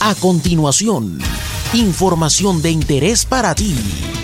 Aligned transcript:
A 0.00 0.14
continuación, 0.14 1.18
información 1.72 2.60
de 2.60 2.70
interés 2.70 3.24
para 3.24 3.54
ti 3.54 3.74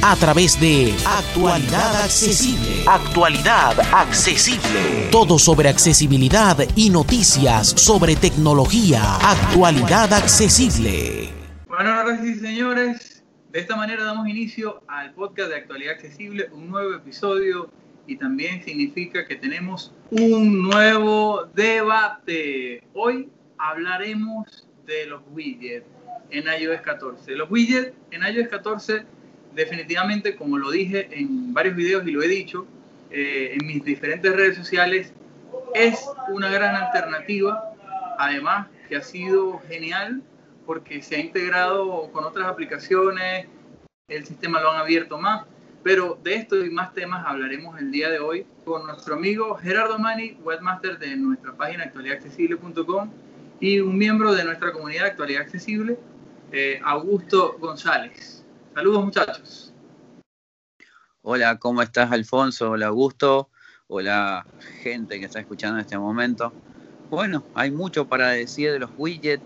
a 0.02 0.14
través 0.16 0.60
de 0.60 0.94
Actualidad 1.06 2.02
Accesible. 2.02 2.84
Actualidad 2.86 3.80
Accesible. 3.92 5.08
Todo 5.10 5.38
sobre 5.38 5.68
accesibilidad 5.68 6.58
y 6.76 6.90
noticias 6.90 7.68
sobre 7.68 8.16
tecnología. 8.16 9.16
Actualidad 9.16 10.12
Accesible. 10.12 11.30
Bueno, 11.68 11.90
señoras 11.96 12.24
y 12.24 12.34
señores, 12.34 13.24
de 13.52 13.60
esta 13.60 13.76
manera 13.76 14.04
damos 14.04 14.28
inicio 14.28 14.82
al 14.88 15.14
podcast 15.14 15.50
de 15.50 15.56
Actualidad 15.56 15.94
Accesible, 15.94 16.48
un 16.52 16.68
nuevo 16.68 16.94
episodio 16.94 17.70
y 18.06 18.16
también 18.16 18.62
significa 18.64 19.26
que 19.26 19.36
tenemos 19.36 19.92
un 20.10 20.62
nuevo 20.62 21.44
debate. 21.54 22.82
Hoy 22.92 23.30
hablaremos 23.56 24.66
de 24.90 25.06
los 25.06 25.22
widgets 25.30 25.86
en 26.30 26.44
iOS 26.60 26.80
14. 26.82 27.34
Los 27.36 27.50
widgets 27.50 27.92
en 28.10 28.22
iOS 28.22 28.48
14 28.48 29.04
definitivamente, 29.54 30.36
como 30.36 30.58
lo 30.58 30.70
dije 30.70 31.08
en 31.12 31.54
varios 31.54 31.76
videos 31.76 32.06
y 32.06 32.10
lo 32.10 32.22
he 32.22 32.28
dicho 32.28 32.66
eh, 33.10 33.56
en 33.58 33.66
mis 33.66 33.84
diferentes 33.84 34.34
redes 34.34 34.56
sociales, 34.56 35.12
es 35.74 36.04
una 36.28 36.50
gran 36.50 36.74
alternativa. 36.74 37.64
Además, 38.18 38.68
que 38.88 38.96
ha 38.96 39.02
sido 39.02 39.60
genial 39.68 40.22
porque 40.66 41.02
se 41.02 41.16
ha 41.16 41.18
integrado 41.18 42.10
con 42.12 42.24
otras 42.24 42.46
aplicaciones, 42.46 43.46
el 44.08 44.26
sistema 44.26 44.60
lo 44.60 44.72
han 44.72 44.80
abierto 44.80 45.18
más. 45.18 45.46
Pero 45.82 46.18
de 46.22 46.34
esto 46.34 46.62
y 46.62 46.68
más 46.68 46.92
temas 46.92 47.24
hablaremos 47.26 47.80
el 47.80 47.90
día 47.90 48.10
de 48.10 48.18
hoy 48.18 48.44
con 48.66 48.86
nuestro 48.86 49.14
amigo 49.14 49.54
Gerardo 49.54 49.98
Mani, 49.98 50.36
webmaster 50.42 50.98
de 50.98 51.16
nuestra 51.16 51.56
página 51.56 51.84
actualidadaccesible.com 51.84 53.10
y 53.60 53.78
un 53.78 53.96
miembro 53.96 54.32
de 54.32 54.42
nuestra 54.42 54.72
comunidad 54.72 55.04
de 55.04 55.10
Actualidad 55.10 55.42
Accesible, 55.42 55.98
eh, 56.50 56.80
Augusto 56.82 57.56
González. 57.60 58.42
Saludos 58.74 59.04
muchachos. 59.04 59.74
Hola, 61.22 61.58
¿cómo 61.58 61.82
estás 61.82 62.10
Alfonso? 62.10 62.70
Hola 62.70 62.86
Augusto. 62.86 63.50
Hola 63.88 64.46
gente 64.82 65.20
que 65.20 65.26
está 65.26 65.40
escuchando 65.40 65.76
en 65.76 65.82
este 65.82 65.98
momento. 65.98 66.52
Bueno, 67.10 67.44
hay 67.54 67.70
mucho 67.70 68.08
para 68.08 68.30
decir 68.30 68.72
de 68.72 68.78
los 68.78 68.90
widgets. 68.96 69.42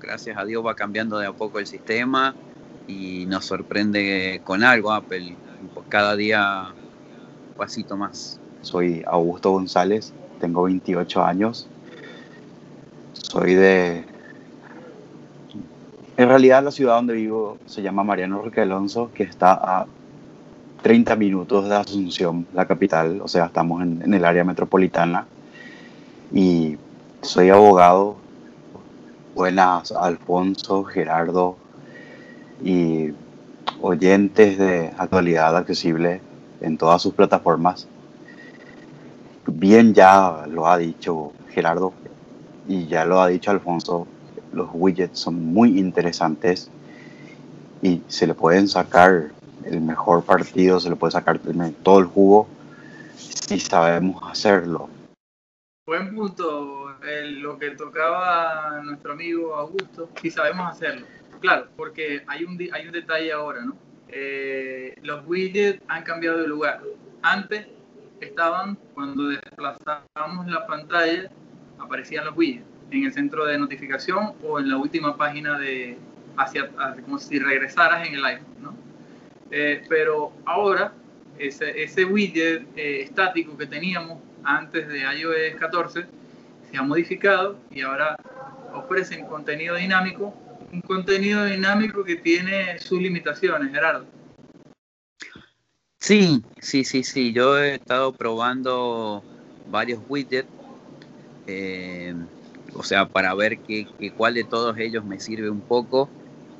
Gracias 0.00 0.36
a 0.36 0.44
Dios 0.44 0.64
va 0.64 0.74
cambiando 0.74 1.18
de 1.18 1.26
a 1.26 1.32
poco 1.32 1.58
el 1.58 1.66
sistema 1.66 2.34
y 2.86 3.24
nos 3.26 3.46
sorprende 3.46 4.42
con 4.44 4.62
algo 4.62 4.92
Apple. 4.92 5.36
Cada 5.88 6.14
día 6.16 6.74
un 7.48 7.54
pasito 7.56 7.96
más. 7.96 8.38
Soy 8.60 9.02
Augusto 9.06 9.52
González, 9.52 10.12
tengo 10.40 10.64
28 10.64 11.24
años 11.24 11.68
soy 13.24 13.54
de... 13.54 14.04
En 16.16 16.28
realidad 16.28 16.62
la 16.62 16.70
ciudad 16.70 16.96
donde 16.96 17.14
vivo 17.14 17.58
se 17.66 17.82
llama 17.82 18.04
Mariano 18.04 18.42
Roque 18.42 18.60
Alonso, 18.60 19.10
que 19.12 19.24
está 19.24 19.52
a 19.52 19.86
30 20.82 21.16
minutos 21.16 21.68
de 21.68 21.74
Asunción, 21.74 22.46
la 22.54 22.66
capital, 22.66 23.20
o 23.22 23.26
sea, 23.26 23.46
estamos 23.46 23.82
en, 23.82 24.14
el 24.14 24.24
área 24.24 24.44
metropolitana. 24.44 25.26
Y 26.32 26.76
soy 27.22 27.50
abogado. 27.50 28.16
Buenas, 29.34 29.90
Alfonso, 29.90 30.84
Gerardo 30.84 31.56
y 32.62 33.08
oyentes 33.80 34.58
de 34.58 34.92
actualidad 34.96 35.56
accesible 35.56 36.20
en 36.60 36.78
todas 36.78 37.02
sus 37.02 37.14
plataformas. 37.14 37.88
Bien 39.46 39.92
ya 39.92 40.44
lo 40.48 40.68
ha 40.68 40.78
dicho 40.78 41.32
Gerardo, 41.48 41.92
y 42.66 42.86
ya 42.86 43.04
lo 43.04 43.20
ha 43.20 43.28
dicho 43.28 43.50
Alfonso, 43.50 44.06
los 44.52 44.68
widgets 44.72 45.18
son 45.18 45.44
muy 45.44 45.78
interesantes 45.78 46.70
y 47.82 48.02
se 48.08 48.26
le 48.26 48.34
pueden 48.34 48.68
sacar 48.68 49.30
el 49.64 49.80
mejor 49.80 50.24
partido, 50.24 50.80
se 50.80 50.90
le 50.90 50.96
puede 50.96 51.12
sacar 51.12 51.40
todo 51.82 51.98
el 51.98 52.06
jugo 52.06 52.48
si 53.16 53.60
sabemos 53.60 54.22
hacerlo. 54.30 54.88
Buen 55.86 56.14
punto, 56.14 56.96
lo 57.02 57.58
que 57.58 57.70
tocaba 57.72 58.80
nuestro 58.82 59.12
amigo 59.12 59.54
Augusto, 59.54 60.08
si 60.20 60.30
sabemos 60.30 60.72
hacerlo. 60.72 61.06
Claro, 61.40 61.66
porque 61.76 62.22
hay 62.26 62.44
un, 62.44 62.58
hay 62.72 62.86
un 62.86 62.92
detalle 62.92 63.32
ahora, 63.32 63.62
¿no? 63.62 63.76
Eh, 64.08 64.94
los 65.02 65.26
widgets 65.26 65.82
han 65.88 66.02
cambiado 66.04 66.38
de 66.38 66.46
lugar. 66.46 66.80
Antes 67.20 67.66
estaban, 68.20 68.76
cuando 68.94 69.28
desplazábamos 69.28 70.46
la 70.46 70.66
pantalla, 70.66 71.30
aparecían 71.78 72.24
los 72.24 72.36
widgets 72.36 72.66
en 72.90 73.04
el 73.04 73.12
centro 73.12 73.44
de 73.46 73.58
notificación 73.58 74.32
o 74.42 74.58
en 74.58 74.68
la 74.68 74.76
última 74.76 75.16
página 75.16 75.58
de 75.58 75.98
hacia, 76.36 76.70
como 77.04 77.18
si 77.18 77.38
regresaras 77.38 78.06
en 78.06 78.14
el 78.14 78.24
iPhone, 78.24 78.54
¿no? 78.60 78.74
Eh, 79.50 79.82
pero 79.88 80.32
ahora 80.44 80.92
ese, 81.38 81.82
ese 81.82 82.04
widget 82.04 82.66
eh, 82.76 83.02
estático 83.02 83.56
que 83.56 83.66
teníamos 83.66 84.18
antes 84.42 84.88
de 84.88 85.00
iOS 85.00 85.58
14 85.58 86.06
se 86.70 86.76
ha 86.76 86.82
modificado 86.82 87.58
y 87.70 87.82
ahora 87.82 88.16
ofrecen 88.72 89.26
contenido 89.26 89.76
dinámico, 89.76 90.34
un 90.72 90.80
contenido 90.80 91.44
dinámico 91.44 92.04
que 92.04 92.16
tiene 92.16 92.78
sus 92.78 93.00
limitaciones, 93.00 93.70
Gerardo. 93.70 94.06
Sí, 95.98 96.42
sí, 96.60 96.84
sí, 96.84 97.02
sí. 97.02 97.32
Yo 97.32 97.56
he 97.56 97.76
estado 97.76 98.12
probando 98.12 99.22
varios 99.70 100.00
widgets 100.08 100.48
eh, 101.46 102.14
o 102.74 102.82
sea, 102.82 103.08
para 103.08 103.34
ver 103.34 103.60
qué, 103.62 103.86
cuál 104.16 104.34
de 104.34 104.44
todos 104.44 104.76
ellos 104.78 105.04
me 105.04 105.20
sirve 105.20 105.50
un 105.50 105.62
poco 105.62 106.10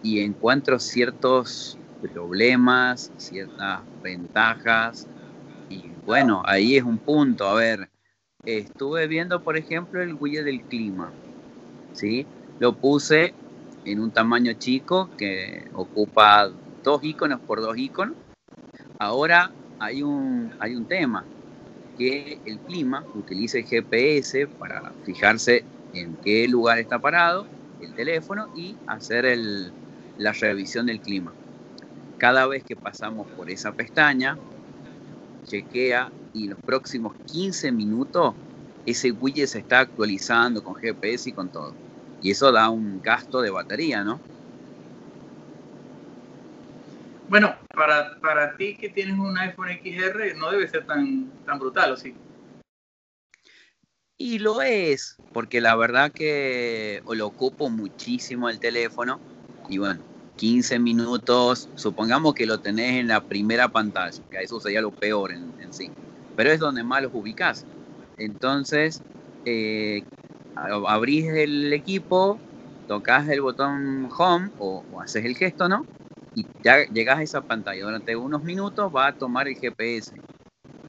y 0.02 0.20
encuentro 0.20 0.78
ciertos 0.78 1.78
problemas, 2.00 3.12
ciertas 3.16 3.84
ventajas 4.02 5.08
y 5.68 5.94
bueno, 6.04 6.42
ahí 6.46 6.76
es 6.76 6.84
un 6.84 6.98
punto. 7.00 7.48
A 7.48 7.54
ver, 7.54 7.90
estuve 8.44 9.06
viendo, 9.08 9.42
por 9.42 9.56
ejemplo, 9.56 10.02
el 10.02 10.14
widget 10.14 10.44
del 10.44 10.64
clima, 10.66 11.14
¿sí? 11.92 12.28
Lo 12.58 12.78
puse 12.78 13.34
en 13.84 14.00
un 14.00 14.12
tamaño 14.12 14.54
chico 14.54 15.12
que 15.16 15.64
ocupa 15.72 16.50
dos 16.82 17.02
iconos 17.04 17.40
por 17.42 17.60
dos 17.60 17.76
iconos. 17.78 18.16
Ahora 18.98 19.56
hay 19.78 20.02
un, 20.02 20.54
hay 20.58 20.76
un 20.76 20.86
tema 20.86 21.28
que 21.94 22.40
el 22.44 22.62
clima 22.62 23.08
utilice 23.12 23.60
el 23.60 23.66
GPS 23.66 24.48
para 24.58 24.94
fijarse 25.02 25.68
en 25.92 26.18
qué 26.18 26.48
lugar 26.48 26.78
está 26.78 27.00
parado 27.00 27.50
el 27.78 27.94
teléfono 27.94 28.48
y 28.54 28.80
hacer 28.86 29.26
la 30.16 30.32
revisión 30.32 30.86
del 30.86 31.00
clima. 31.00 31.36
Cada 32.18 32.46
vez 32.46 32.64
que 32.64 32.76
pasamos 32.76 33.28
por 33.34 33.50
esa 33.50 33.72
pestaña, 33.74 34.42
chequea 35.44 36.14
y 36.32 36.48
los 36.48 36.60
próximos 36.60 37.14
15 37.26 37.72
minutos 37.72 38.36
ese 38.84 39.12
widget 39.12 39.48
se 39.48 39.60
está 39.60 39.80
actualizando 39.80 40.62
con 40.62 40.74
GPS 40.76 41.30
y 41.30 41.32
con 41.32 41.50
todo. 41.50 41.78
Y 42.20 42.30
eso 42.30 42.52
da 42.52 42.70
un 42.70 43.00
gasto 43.00 43.40
de 43.40 43.50
batería, 43.50 44.04
¿no? 44.04 44.24
Bueno, 47.26 47.56
para, 47.74 48.20
para 48.20 48.56
ti 48.56 48.76
que 48.76 48.90
tienes 48.90 49.18
un 49.18 49.36
iPhone 49.38 49.70
XR 49.70 50.34
no 50.34 50.50
debe 50.50 50.68
ser 50.68 50.84
tan, 50.86 51.32
tan 51.44 51.58
brutal, 51.58 51.92
¿o 51.92 51.96
sí? 51.96 52.14
Y 54.16 54.38
lo 54.38 54.62
es, 54.62 55.20
porque 55.32 55.60
la 55.60 55.74
verdad 55.76 56.12
que 56.12 57.02
lo 57.06 57.26
ocupo 57.26 57.70
muchísimo 57.70 58.48
el 58.48 58.60
teléfono 58.60 59.22
y 59.68 59.78
bueno, 59.78 60.04
15 60.36 60.78
minutos, 60.78 61.70
supongamos 61.74 62.34
que 62.34 62.46
lo 62.46 62.60
tenés 62.60 63.00
en 63.00 63.08
la 63.08 63.26
primera 63.26 63.68
pantalla, 63.70 64.24
que 64.30 64.42
eso 64.42 64.60
sería 64.60 64.80
lo 64.82 64.92
peor 64.92 65.32
en, 65.32 65.54
sí, 65.72 65.94
pero 66.34 66.50
es 66.52 66.60
donde 66.60 66.84
más 66.84 67.02
los 67.02 67.12
ubicás. 67.14 67.66
Entonces, 68.16 69.04
eh, 69.44 70.06
abrís 70.54 71.26
el 71.28 71.72
equipo, 71.72 72.42
tocas 72.86 73.28
el 73.28 73.40
botón 73.40 74.08
home 74.16 74.50
o, 74.56 74.86
o 74.88 75.00
haces 75.00 75.24
el 75.24 75.36
gesto, 75.36 75.68
¿no? 75.68 75.88
Y 76.34 76.46
ya 76.62 76.84
llegas 76.86 77.18
a 77.18 77.22
esa 77.22 77.40
pantalla. 77.40 77.84
Durante 77.84 78.16
unos 78.16 78.42
minutos 78.42 78.90
va 78.94 79.08
a 79.08 79.12
tomar 79.12 79.48
el 79.48 79.56
GPS. 79.56 80.12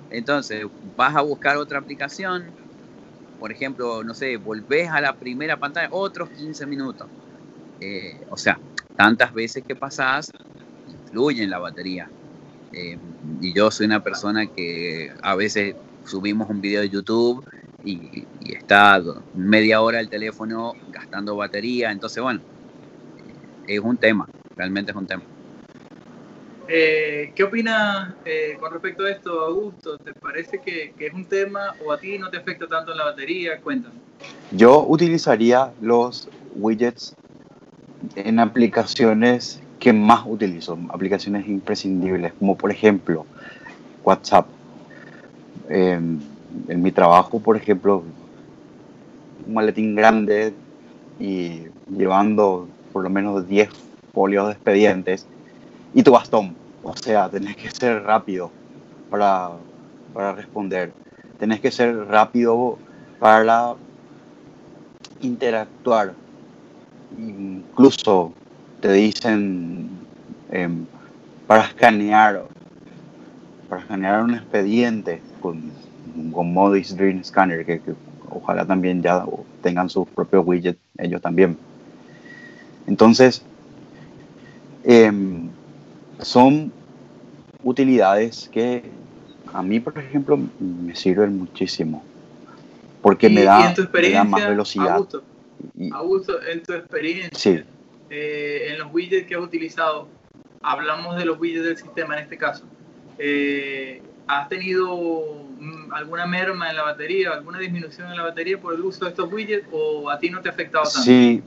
Entonces, 0.09 0.65
vas 0.95 1.15
a 1.15 1.21
buscar 1.21 1.57
otra 1.57 1.79
aplicación. 1.79 2.45
Por 3.39 3.51
ejemplo, 3.51 4.03
no 4.03 4.13
sé, 4.13 4.37
volvés 4.37 4.89
a 4.89 5.01
la 5.01 5.13
primera 5.13 5.57
pantalla, 5.57 5.89
otros 5.91 6.29
15 6.29 6.65
minutos. 6.65 7.07
Eh, 7.79 8.25
o 8.29 8.37
sea, 8.37 8.59
tantas 8.95 9.33
veces 9.33 9.63
que 9.63 9.75
pasás, 9.75 10.31
influye 10.87 11.43
en 11.43 11.49
la 11.49 11.59
batería. 11.59 12.09
Eh, 12.71 12.97
y 13.41 13.53
yo 13.53 13.71
soy 13.71 13.85
una 13.85 14.03
persona 14.03 14.47
que 14.47 15.11
a 15.21 15.35
veces 15.35 15.75
subimos 16.05 16.49
un 16.49 16.61
video 16.61 16.81
de 16.81 16.89
YouTube 16.89 17.45
y, 17.83 18.25
y 18.41 18.53
está 18.53 19.01
media 19.33 19.81
hora 19.81 19.99
el 19.99 20.09
teléfono 20.09 20.73
gastando 20.91 21.35
batería. 21.35 21.91
Entonces, 21.91 22.23
bueno, 22.23 22.41
es 23.67 23.79
un 23.79 23.97
tema, 23.97 24.27
realmente 24.55 24.91
es 24.91 24.97
un 24.97 25.07
tema. 25.07 25.23
Eh, 26.67 27.31
¿Qué 27.35 27.43
opinas 27.43 28.13
eh, 28.25 28.57
con 28.59 28.71
respecto 28.71 29.03
a 29.03 29.11
esto, 29.11 29.41
Augusto? 29.41 29.97
¿Te 29.97 30.13
parece 30.13 30.59
que, 30.59 30.93
es 30.97 31.13
un 31.13 31.25
tema 31.25 31.75
o 31.85 31.91
a 31.91 31.99
ti 31.99 32.17
no 32.17 32.29
te 32.29 32.37
afecta 32.37 32.67
tanto 32.67 32.91
en 32.91 32.97
la 32.97 33.05
batería? 33.05 33.59
Cuéntame. 33.61 33.95
Yo 34.51 34.85
utilizaría 34.87 35.71
los 35.81 36.27
widgets 36.55 37.15
en 38.15 38.39
aplicaciones 38.39 39.61
que 39.79 39.93
más 39.93 40.23
utilizo, 40.25 40.79
aplicaciones 40.89 41.47
imprescindibles, 41.47 42.33
como 42.39 42.57
por 42.57 42.71
ejemplo 42.71 43.25
WhatsApp. 44.03 44.47
en 45.69 46.21
mi 46.67 46.91
trabajo, 46.91 47.39
por 47.39 47.57
ejemplo, 47.57 48.03
un 49.45 49.53
maletín 49.53 49.95
grande 49.95 50.53
y 51.19 51.63
llevando 51.95 52.67
por 52.91 53.03
lo 53.03 53.09
menos 53.09 53.47
10 53.47 53.69
folios 54.13 54.47
de 54.47 54.53
expedientes 54.53 55.27
y 55.95 56.03
tu 56.03 56.11
bastón. 56.11 56.55
O 56.83 56.95
sea, 56.95 57.29
tenés 57.29 57.55
que 57.55 57.71
ser 57.71 58.03
rápido 58.03 58.51
para, 59.09 59.49
para 60.13 60.33
responder. 60.33 60.93
Tenés 61.39 61.59
que 61.61 61.71
ser 61.71 62.05
rápido 62.05 62.77
para 63.17 63.75
interactuar. 65.21 66.13
Incluso 67.17 68.33
te 68.81 68.91
dicen 68.91 69.89
em, 70.51 70.85
para 71.47 71.63
escanear 71.63 72.43
para 73.69 73.81
escanear 73.81 74.21
un 74.21 74.35
expediente 74.35 75.21
con, 75.41 75.71
con 76.31 76.53
Modis 76.53 76.95
Dream 76.95 77.23
Scanner, 77.23 77.65
que, 77.65 77.81
ojalá 78.29 78.65
también 78.65 79.01
ya 79.01 79.25
tengan 79.61 79.89
su 79.89 80.05
propio 80.05 80.41
widget 80.41 80.77
ellos 80.97 81.21
también. 81.21 81.57
Entonces, 82.85 83.41
em, 84.83 85.44
son 86.21 86.71
utilidades 87.63 88.49
que 88.51 88.83
a 89.53 89.63
mí, 89.63 89.79
por 89.79 89.97
ejemplo, 89.97 90.37
me 90.59 90.95
sirven 90.95 91.37
muchísimo. 91.37 92.03
Porque 93.01 93.29
me, 93.29 93.43
da, 93.43 93.73
más 94.25 94.47
velocidad. 94.47 94.95
Augusto, 95.91 96.41
en 96.41 96.63
tu 96.63 96.73
experiencia, 96.73 97.65
eh, 98.09 98.67
en 98.69 98.79
los 98.79 98.93
widgets 98.93 99.27
que 99.27 99.35
has 99.35 99.41
utilizado, 99.41 100.07
hablamos 100.61 101.15
de 101.15 101.25
los 101.25 101.39
widgets 101.39 101.65
del 101.65 101.77
sistema 101.77 102.17
en 102.17 102.23
este 102.23 102.37
caso. 102.37 102.65
Eh, 103.17 104.01
¿Has 104.27 104.49
tenido 104.49 105.45
mm, 105.59 105.93
alguna 105.93 106.25
merma 106.25 106.69
en 106.69 106.75
la 106.75 106.83
batería, 106.83 107.31
alguna 107.33 107.59
disminución 107.59 108.09
en 108.09 108.17
la 108.17 108.23
batería 108.23 108.59
por 108.59 108.73
el 108.73 108.81
uso 108.81 109.05
de 109.05 109.11
estos 109.11 109.31
widgets 109.31 109.67
o 109.71 110.09
a 110.09 110.19
ti 110.19 110.29
no 110.29 110.41
te 110.41 110.49
ha 110.49 110.51
afectado 110.51 110.85
tanto? 110.85 111.01
Sí, 111.01 111.43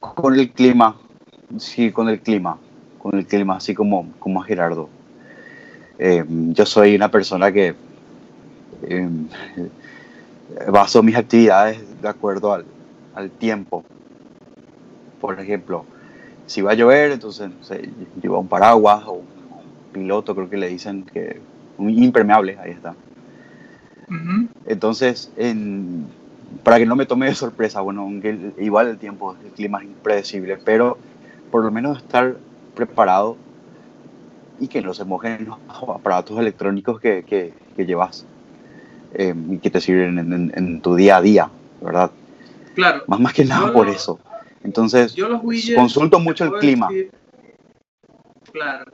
con 0.00 0.34
el 0.34 0.50
clima, 0.50 0.96
sí, 1.58 1.92
con 1.92 2.08
el 2.08 2.20
clima, 2.20 2.58
con 3.06 3.20
el 3.20 3.26
clima, 3.26 3.56
así 3.56 3.72
como, 3.72 4.08
como 4.18 4.42
a 4.42 4.44
Gerardo. 4.44 4.88
Eh, 5.96 6.24
yo 6.28 6.66
soy 6.66 6.96
una 6.96 7.08
persona 7.08 7.52
que 7.52 7.76
eh, 8.82 9.08
baso 10.72 11.04
mis 11.04 11.14
actividades 11.14 11.78
de 12.02 12.08
acuerdo 12.08 12.52
al, 12.52 12.64
al, 13.14 13.30
tiempo. 13.30 13.84
Por 15.20 15.38
ejemplo, 15.38 15.84
si 16.46 16.62
va 16.62 16.72
a 16.72 16.74
llover, 16.74 17.12
entonces 17.12 17.48
llevo 18.20 18.40
un 18.40 18.48
paraguas 18.48 19.04
o 19.06 19.12
un 19.12 19.26
piloto, 19.92 20.34
creo 20.34 20.50
que 20.50 20.56
le 20.56 20.68
dicen 20.68 21.04
que 21.04 21.40
un 21.78 21.90
impermeable, 21.90 22.58
ahí 22.58 22.72
está. 22.72 22.96
Entonces, 24.66 25.30
en, 25.36 26.06
para 26.64 26.78
que 26.78 26.86
no 26.86 26.96
me 26.96 27.06
tome 27.06 27.26
de 27.26 27.36
sorpresa, 27.36 27.82
bueno, 27.82 28.10
igual 28.58 28.88
el 28.88 28.98
tiempo, 28.98 29.36
el 29.44 29.52
clima 29.52 29.78
es 29.78 29.84
impredecible, 29.84 30.56
pero 30.56 30.98
por 31.52 31.64
lo 31.64 31.70
menos 31.70 31.98
estar 31.98 32.36
preparado 32.76 33.36
y 34.60 34.68
que 34.68 34.80
no 34.80 34.94
se 34.94 35.04
mojen 35.04 35.46
los 35.46 35.58
aparatos 35.88 36.38
electrónicos 36.38 37.00
que, 37.00 37.24
que, 37.24 37.84
llevas 37.84 38.24
em, 39.14 39.54
y 39.54 39.58
que 39.58 39.70
te 39.70 39.80
sirven 39.80 40.52
en, 40.54 40.80
tu 40.80 40.94
día 40.94 41.16
a 41.16 41.22
día, 41.22 41.50
¿verdad? 41.80 42.12
Claro. 42.74 43.02
Más, 43.08 43.18
más 43.18 43.32
que 43.32 43.44
nada 43.44 43.72
por 43.72 43.88
eso. 43.88 44.20
Entonces, 44.62 45.16
consulto 45.74 46.20
mucho 46.20 46.44
el 46.44 46.52
clima. 46.52 46.88
claro. 48.52 48.84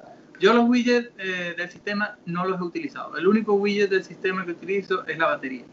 Yo 0.40 0.52
los 0.54 0.68
widgets 0.68 1.10
eh, 1.18 1.54
del 1.56 1.70
sistema 1.70 2.16
no 2.26 2.44
los 2.44 2.60
he 2.60 2.64
utilizado. 2.64 3.16
El 3.16 3.28
único 3.28 3.52
widget 3.54 3.90
del 3.90 4.02
sistema 4.02 4.44
que 4.44 4.50
utilizo 4.50 5.06
es 5.06 5.16
la 5.16 5.26
batería. 5.26 5.64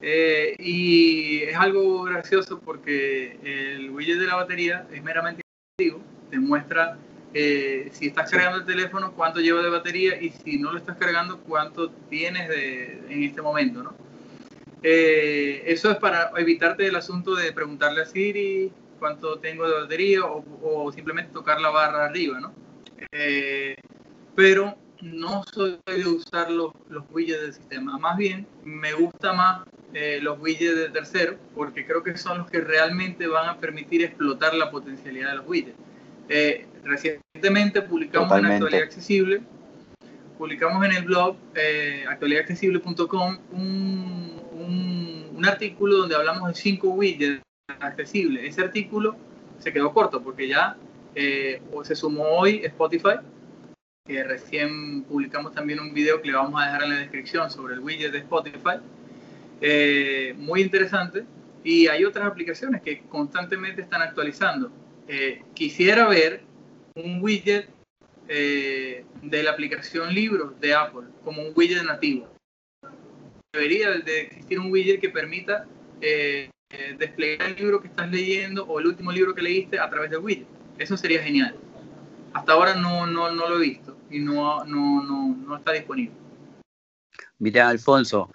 Eh, 0.00 0.56
y 0.58 1.42
es 1.42 1.56
algo 1.56 2.04
gracioso 2.04 2.58
porque 2.60 3.38
el 3.42 3.90
widget 3.90 4.18
de 4.18 4.26
la 4.26 4.36
batería 4.36 4.86
es 4.90 5.02
meramente 5.02 5.42
te 6.30 6.38
muestra 6.38 6.96
eh, 7.38 7.88
si 7.92 8.08
estás 8.08 8.30
cargando 8.30 8.58
el 8.58 8.64
teléfono, 8.64 9.12
cuánto 9.12 9.40
lleva 9.40 9.62
de 9.62 9.68
batería 9.68 10.20
y 10.20 10.30
si 10.30 10.58
no 10.58 10.72
lo 10.72 10.78
estás 10.78 10.96
cargando, 10.96 11.40
cuánto 11.40 11.90
tienes 12.08 12.48
de, 12.48 13.02
en 13.08 13.22
este 13.24 13.42
momento. 13.42 13.82
¿no? 13.82 13.94
eso 14.82 15.90
es 15.90 15.96
para 15.96 16.30
evitarte 16.36 16.86
el 16.86 16.94
asunto 16.94 17.34
de 17.34 17.50
preguntarle 17.50 18.02
a 18.02 18.04
Siri 18.04 18.70
cuánto 19.00 19.38
tengo 19.40 19.68
de 19.68 19.80
batería 19.80 20.24
o, 20.24 20.44
o 20.62 20.92
simplemente 20.92 21.32
tocar 21.32 21.60
la 21.60 21.70
barra 21.70 22.04
arriba. 22.06 22.40
¿no? 22.40 22.54
pero 24.34 24.76
no 25.00 25.42
soy 25.52 25.78
de 25.86 26.06
usar 26.06 26.50
los, 26.50 26.72
los 26.88 27.04
widgets 27.10 27.40
del 27.40 27.54
sistema. 27.54 27.98
Más 27.98 28.16
bien, 28.16 28.46
me 28.64 28.92
gusta 28.92 29.32
más 29.32 29.66
eh, 29.92 30.18
los 30.20 30.38
widgets 30.40 30.76
de 30.76 30.88
tercero, 30.90 31.36
porque 31.54 31.86
creo 31.86 32.02
que 32.02 32.16
son 32.16 32.38
los 32.38 32.50
que 32.50 32.60
realmente 32.60 33.26
van 33.26 33.48
a 33.48 33.58
permitir 33.58 34.02
explotar 34.02 34.54
la 34.54 34.70
potencialidad 34.70 35.30
de 35.30 35.36
los 35.36 35.46
widgets. 35.46 35.78
Eh, 36.28 36.66
recientemente 36.86 37.82
publicamos 37.82 38.38
en 38.38 38.46
Actualidad 38.46 38.84
Accesible, 38.84 39.42
publicamos 40.38 40.84
en 40.84 40.92
el 40.92 41.04
blog 41.04 41.36
eh, 41.54 42.04
actualidadaccesible.com 42.08 43.38
un, 43.52 44.40
un, 44.52 45.30
un, 45.36 45.46
artículo 45.46 45.98
donde 45.98 46.14
hablamos 46.14 46.48
de 46.48 46.54
cinco 46.54 46.88
widgets 46.90 47.42
accesibles. 47.80 48.44
Ese 48.44 48.62
artículo 48.62 49.16
se 49.58 49.72
quedó 49.72 49.92
corto 49.92 50.22
porque 50.22 50.48
ya 50.48 50.76
eh, 51.14 51.60
se 51.82 51.94
sumó 51.94 52.24
hoy 52.24 52.60
Spotify 52.64 53.18
que 54.06 54.22
recién 54.22 55.02
publicamos 55.02 55.52
también 55.52 55.80
un 55.80 55.92
video 55.92 56.22
que 56.22 56.28
le 56.28 56.36
vamos 56.36 56.60
a 56.60 56.66
dejar 56.66 56.84
en 56.84 56.90
la 56.90 56.96
descripción 57.00 57.50
sobre 57.50 57.74
el 57.74 57.80
widget 57.80 58.12
de 58.12 58.18
Spotify. 58.18 58.78
Eh, 59.60 60.34
muy 60.38 60.62
interesante. 60.62 61.24
Y 61.64 61.88
hay 61.88 62.04
otras 62.04 62.26
aplicaciones 62.26 62.82
que 62.82 63.02
constantemente 63.08 63.82
están 63.82 64.02
actualizando. 64.02 64.70
Eh, 65.08 65.42
quisiera 65.54 66.06
ver 66.06 66.42
un 66.96 67.22
widget 67.22 67.68
eh, 68.28 69.04
de 69.22 69.42
la 69.42 69.52
aplicación 69.52 70.12
Libros 70.12 70.58
de 70.60 70.74
Apple 70.74 71.06
como 71.24 71.42
un 71.42 71.52
widget 71.54 71.84
nativo. 71.84 72.28
Debería 73.52 73.90
de 73.90 74.22
existir 74.22 74.58
un 74.58 74.70
widget 74.70 75.00
que 75.00 75.08
permita 75.08 75.66
desplegar 76.98 77.50
el 77.50 77.56
libro 77.56 77.80
que 77.80 77.88
estás 77.88 78.10
leyendo 78.10 78.66
o 78.66 78.80
el 78.80 78.86
último 78.86 79.12
libro 79.12 79.34
que 79.34 79.42
leíste 79.42 79.78
a 79.78 79.88
través 79.88 80.10
del 80.10 80.20
widget. 80.20 80.46
Eso 80.78 80.96
sería 80.96 81.22
genial. 81.22 81.56
Hasta 82.34 82.52
ahora 82.52 82.74
no, 82.74 83.06
no, 83.06 83.30
no 83.30 83.48
lo 83.48 83.56
he 83.56 83.62
visto 83.62 83.96
y 84.10 84.18
no, 84.18 84.64
no, 84.64 85.02
no, 85.02 85.36
no 85.36 85.56
está 85.56 85.72
disponible. 85.72 86.12
Mira, 87.38 87.68
Alfonso, 87.68 88.30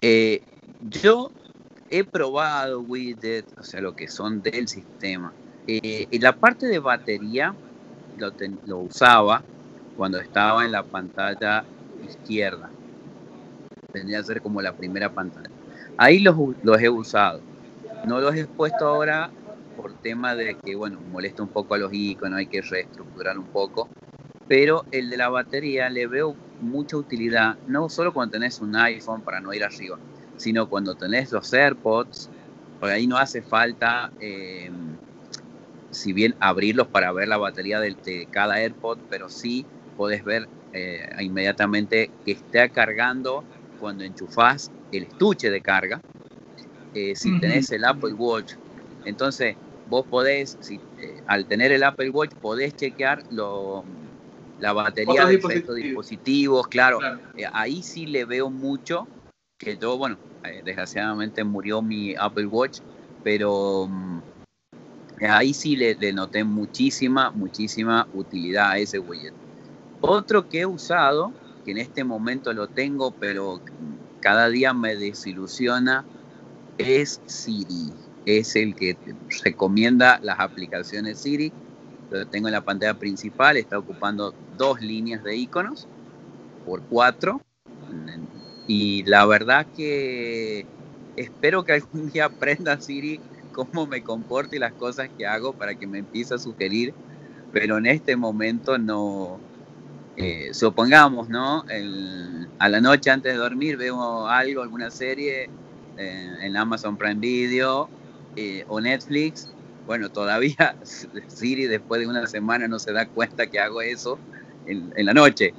eh, 0.00 0.42
yo 0.80 1.30
he 1.90 2.04
probado 2.04 2.80
widgets, 2.80 3.52
o 3.58 3.62
sea, 3.62 3.80
lo 3.80 3.94
que 3.94 4.08
son 4.08 4.42
del 4.42 4.68
sistema. 4.68 5.32
Eh, 5.66 6.06
en 6.10 6.22
la 6.22 6.34
parte 6.36 6.66
de 6.66 6.78
batería 6.78 7.54
lo, 8.16 8.78
usaba 8.78 9.42
cuando 9.96 10.18
estaba 10.18 10.64
en 10.64 10.72
la 10.72 10.82
pantalla 10.82 11.64
izquierda. 12.06 12.70
Tendría 13.92 14.18
que 14.18 14.24
ser 14.24 14.40
como 14.40 14.60
la 14.60 14.76
primera 14.76 15.12
pantalla. 15.12 15.50
Ahí 15.96 16.20
los, 16.20 16.36
los 16.62 16.80
he 16.80 16.88
usado. 16.88 17.40
No 18.06 18.20
los 18.20 18.34
he 18.34 18.46
puesto 18.46 18.86
ahora 18.86 19.30
por 19.76 19.92
tema 20.00 20.34
de 20.34 20.56
que, 20.62 20.74
bueno, 20.74 21.00
molesta 21.10 21.42
un 21.42 21.48
poco 21.48 21.74
a 21.74 21.78
los 21.78 21.92
iconos, 21.92 22.38
hay 22.38 22.46
que 22.46 22.62
reestructurar 22.62 23.38
un 23.38 23.46
poco 23.46 23.88
pero 24.46 24.84
el 24.90 25.10
de 25.10 25.16
la 25.16 25.28
batería 25.28 25.88
le 25.88 26.06
veo 26.06 26.36
mucha 26.60 26.96
utilidad, 26.96 27.56
no 27.66 27.88
solo 27.88 28.12
cuando 28.12 28.32
tenés 28.32 28.60
un 28.60 28.76
iPhone 28.76 29.22
para 29.22 29.40
no 29.40 29.52
ir 29.52 29.64
arriba, 29.64 29.98
sino 30.36 30.68
cuando 30.68 30.94
tenés 30.94 31.32
los 31.32 31.52
AirPods, 31.52 32.30
porque 32.78 32.94
ahí 32.94 33.06
no 33.06 33.16
hace 33.16 33.42
falta, 33.42 34.12
eh, 34.20 34.70
si 35.94 36.12
bien 36.12 36.34
abrirlos 36.40 36.88
para 36.88 37.12
ver 37.12 37.28
la 37.28 37.36
batería 37.36 37.80
de, 37.80 38.28
cada 38.30 38.56
AirPod, 38.56 38.98
pero 39.08 39.28
sí 39.28 39.66
podés 39.96 40.24
ver 40.24 40.48
eh, 40.72 41.06
inmediatamente 41.20 42.10
que 42.24 42.32
está 42.32 42.68
cargando 42.68 43.44
cuando 43.78 44.04
enchufás 44.04 44.70
el 44.90 45.04
estuche 45.04 45.50
de 45.50 45.60
carga. 45.60 46.00
Eh, 46.92 47.16
si 47.16 47.40
tenés 47.40 47.72
el 47.72 47.84
Apple 47.84 48.12
Watch, 48.14 48.54
entonces 49.04 49.56
vos 49.84 50.06
podés, 50.06 50.56
si, 50.60 50.80
al 51.26 51.46
tener 51.46 51.72
el 51.72 51.82
Apple 51.82 52.10
Watch, 52.10 52.32
podés 52.40 52.74
chequear 52.76 53.24
lo, 53.30 53.84
la 54.58 54.72
batería 54.72 55.26
de 55.26 55.34
estos 55.34 55.76
dispositivos, 55.76 56.68
claro, 56.68 57.00
eh, 57.36 57.44
ahí 57.52 57.82
sí 57.82 58.06
le 58.06 58.24
veo 58.24 58.50
mucho, 58.50 59.08
que 59.58 59.76
yo, 59.76 59.98
bueno, 59.98 60.18
eh, 60.42 60.62
desgraciadamente 60.64 61.44
murió 61.44 61.82
mi 61.82 62.14
Apple 62.16 62.46
Watch, 62.46 62.80
pero 63.22 63.86
mm, 63.88 64.20
ahí 65.20 65.54
sí 65.54 65.76
le, 65.76 66.12
noté 66.12 66.44
muchísima, 66.44 67.30
muchísima 67.30 68.08
utilidad 68.12 68.70
a 68.70 68.78
ese 68.78 68.98
widget. 68.98 69.34
Otro 70.00 70.48
que 70.48 70.60
he 70.60 70.66
usado, 70.66 71.32
que 71.64 71.70
en 71.70 71.78
este 71.78 72.04
momento 72.04 72.52
lo 72.52 72.68
tengo, 72.68 73.12
pero 73.12 73.60
cada 74.20 74.48
día 74.48 74.74
me 74.74 74.96
desilusiona, 74.96 76.04
es 76.78 77.20
Siri. 77.26 77.92
Es 78.26 78.56
el 78.56 78.74
que 78.74 78.96
recomienda 79.44 80.18
las 80.22 80.40
aplicaciones 80.40 81.20
Siri 81.20 81.52
lo 82.10 82.26
tengo 82.26 82.48
en 82.48 82.52
la 82.52 82.64
pantalla 82.64 82.94
principal, 82.94 83.56
está 83.56 83.78
ocupando 83.78 84.34
dos 84.56 84.80
líneas 84.80 85.22
de 85.24 85.36
iconos 85.36 85.86
por 86.64 86.82
cuatro. 86.88 87.40
Y 88.66 89.02
la 89.04 89.26
verdad 89.26 89.66
que 89.76 90.66
espero 91.16 91.64
que 91.64 91.72
algún 91.72 92.10
día 92.10 92.24
aprenda 92.26 92.80
Siri 92.80 93.20
cómo 93.54 93.86
me 93.86 94.02
comporto 94.02 94.56
y 94.56 94.58
las 94.58 94.72
cosas 94.72 95.08
que 95.16 95.26
hago 95.26 95.54
para 95.54 95.74
que 95.74 95.86
me 95.86 95.98
empiece 95.98 96.34
a 96.34 96.38
sugerir, 96.38 96.92
pero 97.52 97.78
en 97.78 97.86
este 97.86 98.16
momento 98.16 98.76
no. 98.76 99.40
Eh, 100.16 100.50
supongamos, 100.52 101.28
¿no? 101.28 101.64
a 102.60 102.68
la 102.68 102.80
noche 102.80 103.10
antes 103.10 103.32
de 103.32 103.38
dormir 103.38 103.76
veo 103.76 104.28
algo, 104.28 104.62
alguna 104.62 104.88
serie 104.92 105.50
eh, 105.98 106.30
en 106.40 106.56
Amazon 106.56 106.96
Prime 106.96 107.16
Video 107.16 107.88
eh, 108.36 108.64
o 108.68 108.80
Netflix. 108.80 109.50
Bueno, 109.86 110.10
todavía 110.10 110.76
Siri 111.26 111.66
después 111.66 112.00
de 112.00 112.06
una 112.06 112.28
semana 112.28 112.68
no 112.68 112.78
se 112.78 112.92
da 112.92 113.06
cuenta 113.08 113.48
que 113.48 113.58
hago 113.58 113.82
eso 113.82 114.18
en, 114.66 114.92
en 114.96 115.06
la 115.06 115.14
noche. 115.14 115.52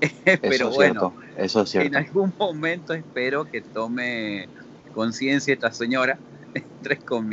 pero 0.24 0.70
bueno, 0.70 1.14
eso 1.36 1.62
es 1.62 1.70
cierto. 1.70 1.86
en 1.86 2.04
algún 2.04 2.32
momento 2.36 2.94
espero 2.94 3.44
que 3.44 3.60
tome 3.60 4.48
conciencia 4.92 5.54
esta 5.54 5.72
señora, 5.72 6.18
tres 6.82 7.02
con 7.04 7.30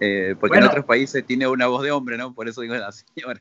eh, 0.00 0.34
porque 0.38 0.58
en 0.58 0.64
otros 0.64 0.84
países 0.84 1.24
tiene 1.24 1.46
una 1.46 1.66
voz 1.66 1.82
de 1.82 1.92
hombre, 1.92 2.16
¿no? 2.18 2.34
Por 2.34 2.48
eso 2.48 2.60
digo 2.60 2.74
la 2.74 2.92
señora. 3.14 3.40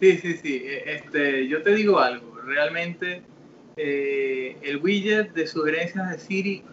Sí, 0.00 0.18
sí, 0.18 0.34
sí. 0.36 0.62
E, 0.64 0.94
este, 0.94 1.48
yo 1.48 1.62
te 1.62 1.74
digo 1.74 1.98
algo. 1.98 2.38
Realmente 2.44 3.22
eh, 3.76 4.56
el 4.62 4.78
widget 4.78 5.32
de 5.34 5.46
sugerencias 5.46 6.10
de 6.10 6.18
Siri 6.18 6.64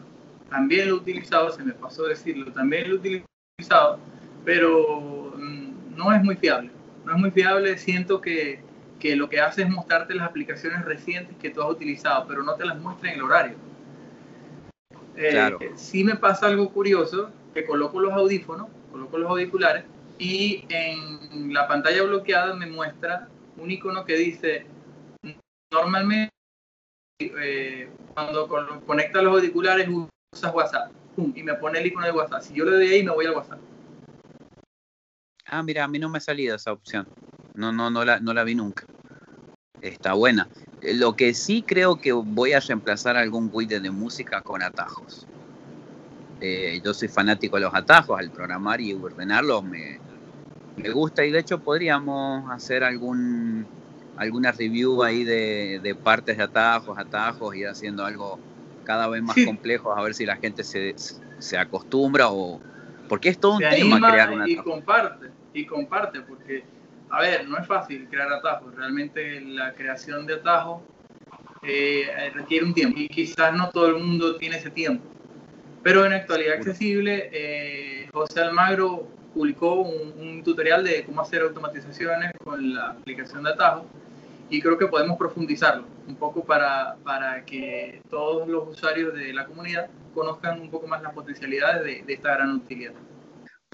también 0.50 0.90
lo 0.90 0.96
he 0.96 0.98
utilizado, 1.00 1.52
se 1.52 1.64
me 1.64 1.74
pasó 1.74 2.04
decirlo, 2.04 2.52
también 2.52 2.90
lo 2.90 2.96
he 2.96 2.98
utilizado, 2.98 4.00
pero 4.44 5.34
mm, 5.38 5.96
no 5.96 6.14
es 6.14 6.24
muy 6.24 6.36
fiable. 6.36 6.72
No 7.06 7.14
es 7.14 7.18
muy 7.18 7.32
fiable. 7.32 7.78
Siento 7.78 8.22
que, 8.22 8.60
que 9.00 9.16
lo 9.16 9.30
que 9.30 9.40
hace 9.40 9.64
es 9.64 9.70
mostrarte 9.70 10.14
las 10.14 10.28
aplicaciones 10.28 10.86
recientes 10.86 11.36
que 11.38 11.50
tú 11.50 11.62
has 11.62 11.70
utilizado, 11.70 12.26
pero 12.28 12.44
no 12.44 12.56
te 12.56 12.66
las 12.66 12.80
muestra 12.80 13.10
en 13.10 13.16
el 13.16 13.24
horario. 13.24 13.71
Eh, 15.16 15.72
sí 15.76 16.04
me 16.04 16.16
pasa 16.16 16.48
algo 16.48 16.72
curioso, 16.72 17.32
que 17.54 17.66
coloco 17.66 18.00
los 18.00 18.14
audífonos, 18.14 18.68
coloco 18.92 19.18
los 19.18 19.30
auriculares 19.30 19.86
y 20.18 20.66
en 20.70 21.54
la 21.54 21.68
pantalla 21.68 22.04
bloqueada 22.04 22.54
me 22.54 22.68
muestra 22.68 23.28
un 23.58 23.72
icono 23.72 24.06
que 24.06 24.16
dice, 24.16 24.66
normalmente 25.72 26.32
eh, 27.20 27.90
cuando 28.14 28.48
conectas 28.86 29.24
los 29.24 29.34
auriculares 29.34 29.90
usas 30.34 30.54
WhatsApp, 30.54 30.92
y 31.36 31.44
me 31.44 31.56
pone 31.56 31.80
el 31.80 31.88
icono 31.88 32.06
de 32.06 32.12
WhatsApp. 32.12 32.42
Si 32.42 32.54
yo 32.54 32.66
le 32.66 32.72
doy 32.72 32.88
ahí, 32.88 33.04
me 33.04 33.12
voy 33.12 33.26
al 33.26 33.36
WhatsApp. 33.36 33.60
Ah, 35.46 35.64
mira, 35.64 35.84
a 35.84 35.88
mí 35.88 36.00
no 36.00 36.08
me 36.08 36.20
ha 36.20 36.22
salido 36.22 36.56
esa 36.56 36.72
opción. 36.72 37.08
No, 37.54 37.72
no, 37.72 37.90
no 37.90 38.06
la, 38.06 38.20
no 38.20 38.34
la 38.34 38.44
vi 38.44 38.56
nunca. 38.56 38.86
Está 39.82 40.14
buena. 40.14 40.48
Lo 40.82 41.16
que 41.16 41.34
sí 41.34 41.64
creo 41.64 41.98
que 41.98 42.12
voy 42.12 42.54
a 42.54 42.60
reemplazar 42.60 43.16
algún 43.16 43.50
widget 43.52 43.82
de 43.82 43.92
música 43.92 44.42
con 44.42 44.64
atajos. 44.64 45.28
Eh, 46.40 46.82
yo 46.84 46.94
soy 46.94 47.08
fanático 47.08 47.58
de 47.58 47.64
los 47.64 47.74
atajos, 47.74 48.20
al 48.20 48.32
programar 48.32 48.82
y 48.82 48.94
ordenarlos 48.94 49.64
me, 49.64 50.00
me 50.78 50.90
gusta 50.90 51.24
y 51.24 51.32
de 51.32 51.40
hecho 51.40 51.60
podríamos 51.60 52.50
hacer 52.50 52.84
algún 52.84 53.68
alguna 54.18 54.52
review 54.52 55.04
ahí 55.04 55.24
de, 55.24 55.96
partes 56.04 56.38
de 56.38 56.44
atajos, 56.44 56.98
atajos, 56.98 57.56
y 57.56 57.64
haciendo 57.64 58.06
algo 58.06 58.40
cada 58.84 59.08
vez 59.08 59.24
más 59.24 59.36
complejo, 59.46 59.96
a 59.96 60.04
ver 60.04 60.14
si 60.14 60.26
la 60.26 60.38
gente 60.38 60.64
se, 60.64 60.96
se 61.40 61.58
acostumbra 61.58 62.30
o... 62.30 62.60
Porque 63.08 63.30
es 63.30 63.40
todo 63.40 63.54
un 63.54 63.64
tema 63.70 64.12
crear 64.12 64.32
un 64.32 64.42
atajo. 64.42 64.52
Y 64.52 64.56
comparte, 64.58 65.32
y 65.54 65.66
comparte, 65.66 66.22
porque 66.22 66.64
a 67.12 67.22
ver, 67.22 67.48
no 67.48 67.58
es 67.58 67.68
fácil 67.68 68.08
crear 68.10 68.32
atajos. 68.32 68.74
Realmente 68.76 69.42
la 69.42 69.74
creación 69.74 70.26
de 70.26 70.36
atajos 70.36 70.82
eh, 71.64 72.32
requiere 72.34 72.66
un 72.66 72.74
tiempo 72.74 72.98
y 73.00 73.10
quizás 73.10 73.54
no 73.54 73.70
todo 73.70 73.88
el 73.88 74.04
mundo 74.04 74.38
tiene 74.38 74.58
ese 74.58 74.70
tiempo. 74.70 75.04
Pero 75.84 76.06
en 76.06 76.14
actualidad 76.14 76.56
accesible, 76.56 77.30
eh, 77.34 78.10
José 78.14 78.42
Almagro 78.42 79.08
publicó 79.34 79.76
un, 79.82 80.42
tutorial 80.44 80.84
de 80.84 81.04
cómo 81.04 81.22
hacer 81.22 81.42
automatizaciones 81.42 82.32
con 82.44 82.74
la 82.74 82.92
aplicación 82.92 83.44
de 83.44 83.52
atajos 83.52 83.84
y 84.50 84.62
creo 84.62 84.78
que 84.78 84.88
podemos 84.88 85.18
profundizarlo 85.18 85.86
un 86.08 86.16
poco 86.16 86.44
para, 86.44 86.96
para 87.04 87.46
que 87.46 88.02
todos 88.10 88.48
los 88.48 88.70
usuarios 88.70 89.14
de 89.14 89.32
la 89.34 89.46
comunidad 89.46 89.88
conozcan 90.14 90.60
un 90.60 90.70
poco 90.72 90.88
más 90.88 91.02
las 91.02 91.14
potencialidades 91.14 91.84
de, 91.84 92.04
de 92.04 92.14
esta 92.14 92.36
gran 92.36 92.56
utilidad. 92.56 92.94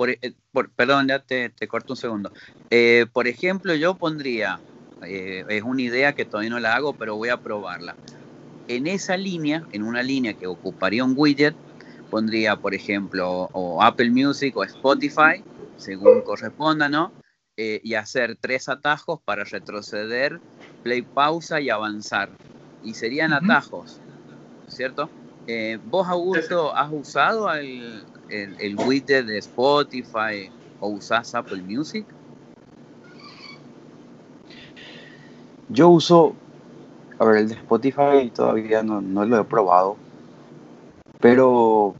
Eh, 0.05 0.33
por, 0.51 0.71
perdón, 0.71 1.07
ya 1.07 1.19
te, 1.19 1.51
corto 1.67 1.93
un 1.93 1.97
segundo. 1.97 2.31
Eh, 2.69 3.07
por 3.11 3.27
ejemplo, 3.27 3.73
yo 3.75 3.97
pondría, 3.97 4.61
eh, 5.01 5.43
es 5.49 5.63
una 5.63 5.81
idea 5.81 6.13
que 6.13 6.25
todavía 6.25 6.51
no 6.51 6.59
la 6.59 6.75
hago, 6.75 6.95
pero 6.97 7.15
voy 7.15 7.29
a 7.29 7.37
probarla. 7.37 7.97
En 8.67 8.85
esa 8.85 9.17
línea, 9.17 9.63
en 9.71 9.83
una 9.83 10.03
línea 10.03 10.33
que 10.35 10.45
ocuparía 10.45 11.03
un 11.03 11.13
widget, 11.15 11.57
pondría, 12.09 12.57
por 12.57 12.73
ejemplo, 12.73 13.49
o 13.53 13.81
Apple 13.81 14.11
Music 14.11 14.55
o 14.55 14.63
Spotify, 14.63 15.43
según 15.77 16.21
corresponda, 16.21 16.89
¿no? 16.89 17.13
y 17.59 17.95
hacer 17.95 18.37
tres 18.39 18.69
atajos 18.69 19.19
para 19.25 19.43
retroceder, 19.43 20.39
play 20.83 21.01
pausa 21.01 21.59
y 21.59 21.71
avanzar. 21.71 22.29
Y 22.83 22.93
serían 22.93 23.33
atajos, 23.33 23.99
¿cierto? 24.67 25.09
¿Vos, 25.85 26.07
Augusto, 26.07 26.75
has 26.75 26.91
usado 26.91 27.51
el, 27.51 28.05
el, 28.29 28.75
widget 28.77 29.25
de 29.25 29.37
Spotify 29.39 30.49
o 30.79 30.89
usas 30.89 31.33
Apple 31.35 31.61
Music? 31.63 32.05
Yo 35.69 35.89
uso, 35.89 36.35
a 37.19 37.25
ver, 37.25 37.37
el 37.37 37.49
de 37.49 37.55
Spotify 37.55 38.31
todavía 38.33 38.83
no, 38.83 39.01
lo 39.01 39.39
he 39.39 39.43
probado, 39.43 39.97
pero 41.19 41.93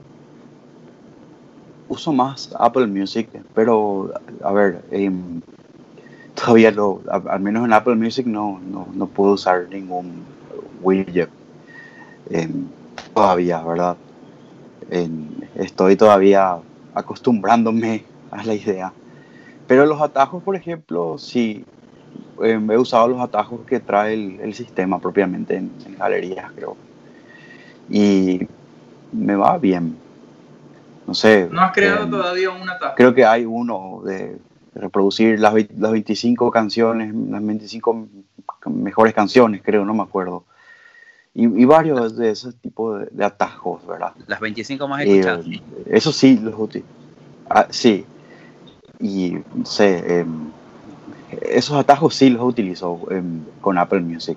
uso 1.90 2.14
más 2.14 2.50
Apple 2.58 2.88
Music, 2.88 3.30
pero 3.54 4.14
a 4.44 4.52
ver, 4.54 4.82
em, 4.92 5.42
todavía 6.34 6.72
lo, 6.72 7.02
al 7.10 7.40
menos 7.42 7.66
en 7.66 7.74
Apple 7.74 7.96
Music 7.96 8.26
no, 8.26 8.60
no, 8.96 9.08
puedo 9.08 9.34
usar 9.34 9.68
ningún 9.70 10.24
widget 10.82 11.30
em, 12.30 12.68
todavía, 13.14 13.62
¿verdad? 13.64 13.98
Estoy 15.58 15.96
todavía 15.96 16.58
acostumbrándome 16.94 18.04
a 18.32 18.44
la 18.44 18.54
idea. 18.54 18.94
Pero 19.68 19.86
los 19.86 20.02
atajos, 20.02 20.44
por 20.44 20.56
ejemplo, 20.56 21.18
sí, 21.18 21.66
em, 22.42 22.72
he 22.72 22.78
usado 22.78 23.08
los 23.08 23.20
atajos 23.20 23.62
que 23.66 23.80
trae 23.80 24.14
el, 24.14 24.54
sistema 24.54 25.00
propiamente 25.00 25.58
en, 25.58 25.72
galerías, 25.98 26.52
creo. 26.54 26.78
Y 27.90 28.48
me 29.12 29.36
va 29.36 29.58
bien. 29.58 29.98
No 31.06 31.14
sé. 31.14 31.50
¿No 31.52 31.62
has 31.62 31.74
creado 31.74 32.04
em, 32.04 32.12
todavía 32.12 32.50
un 32.52 32.70
atajo? 32.70 32.96
Creo 32.96 33.14
que 33.14 33.26
hay 33.26 33.46
uno 33.46 34.02
de 34.06 34.38
reproducir 34.76 35.40
las, 35.40 35.54
las 35.54 35.92
25 35.92 36.52
canciones, 36.52 37.14
las 37.14 37.46
25 37.46 38.08
mejores 38.68 39.14
canciones, 39.14 39.62
creo, 39.64 39.84
no 39.86 39.94
me 39.94 40.04
acuerdo 40.04 40.44
y, 41.40 41.66
varios 41.66 42.18
de 42.18 42.32
esos 42.32 42.56
tipos 42.56 43.06
de, 43.12 43.24
atajos, 43.24 43.86
¿verdad? 43.86 44.12
Las 44.26 44.40
25 44.40 44.88
más 44.88 45.06
escuchadas. 45.06 45.46
eso 45.86 46.12
sí, 46.12 46.40
los 46.42 46.56
ah, 47.48 47.68
sí. 47.70 48.08
Y 49.00 49.38
no 49.54 49.64
sé, 49.64 50.22
em, 50.22 50.50
esos 51.44 51.78
atajos 51.78 52.16
sí 52.16 52.32
los 52.32 52.42
utilizo 52.42 53.00
em, 53.12 53.44
con 53.62 53.78
Apple 53.78 54.00
Music. 54.00 54.36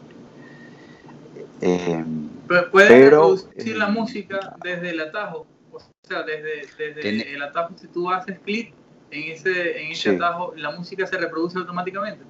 Em, 1.63 2.29
puedes 2.71 2.91
reproducir 2.91 3.79
la 3.79 3.89
música 3.89 4.55
desde 4.63 4.91
el 4.91 5.01
atajo. 5.01 5.47
O 5.73 5.81
sea, 6.07 6.23
desde, 6.23 6.69
desde 6.77 7.33
el 7.33 7.43
atajo, 7.43 7.71
si 7.81 7.87
tú 7.87 8.11
haces 8.11 8.39
clic 8.41 8.75
en 9.11 9.33
ese, 9.33 9.85
en 9.85 9.93
ese 9.93 10.17
atajo, 10.17 10.53
la 10.55 10.71
música 10.73 11.07
se 11.07 11.17
reproduce 11.17 11.57
automáticamente. 11.57 12.27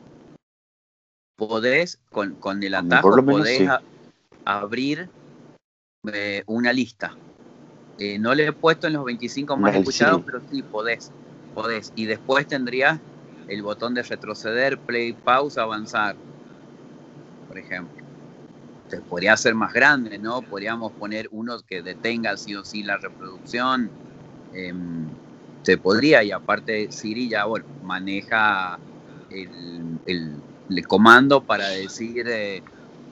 Podés, 1.35 1.99
con, 2.13 2.37
con 2.37 2.63
el 2.63 2.75
atajo, 2.77 3.25
podés, 3.25 3.69
abrir 4.45 5.09
eh, 6.13 6.43
una 6.47 6.73
lista. 6.73 7.17
Eh, 7.99 8.19
no 8.19 8.35
le 8.35 8.47
he 8.47 8.53
puesto 8.53 8.87
en 8.87 8.95
los 8.95 9.05
25 9.05 9.57
más 9.57 9.77
escuchados, 9.77 10.23
pero 10.25 10.41
sí 10.51 10.63
podés, 10.63 11.13
podés. 11.55 11.93
Y 11.97 12.07
después 12.07 12.47
tendrías 12.47 12.99
el 13.49 13.63
botón 13.63 13.95
de 13.95 14.03
retroceder, 14.03 14.79
play, 14.79 15.13
pausa, 15.13 15.63
avanzar, 15.63 16.17
por 17.49 17.59
ejemplo. 17.59 18.03
Se 18.89 19.01
podría 19.03 19.35
hacer 19.35 19.55
más 19.55 19.73
grande, 19.73 20.19
¿no? 20.19 20.43
Podríamos 20.43 20.93
poner 20.93 21.29
uno 21.31 21.61
que 21.61 21.83
detenga 21.83 22.37
sí 22.37 22.55
o 22.57 22.65
sí 22.65 22.83
la 22.83 22.97
reproducción. 22.97 23.91
Em, 24.53 25.07
se 25.63 25.77
podría, 25.77 26.25
y 26.25 26.33
aparte 26.33 26.91
Siri 26.91 27.29
ya 27.29 27.45
bueno, 27.45 27.67
maneja 27.85 28.79
el, 29.29 29.99
el, 30.07 30.87
comando 30.87 31.43
para 31.43 31.69
decir 31.69 32.27
eh, 32.29 32.63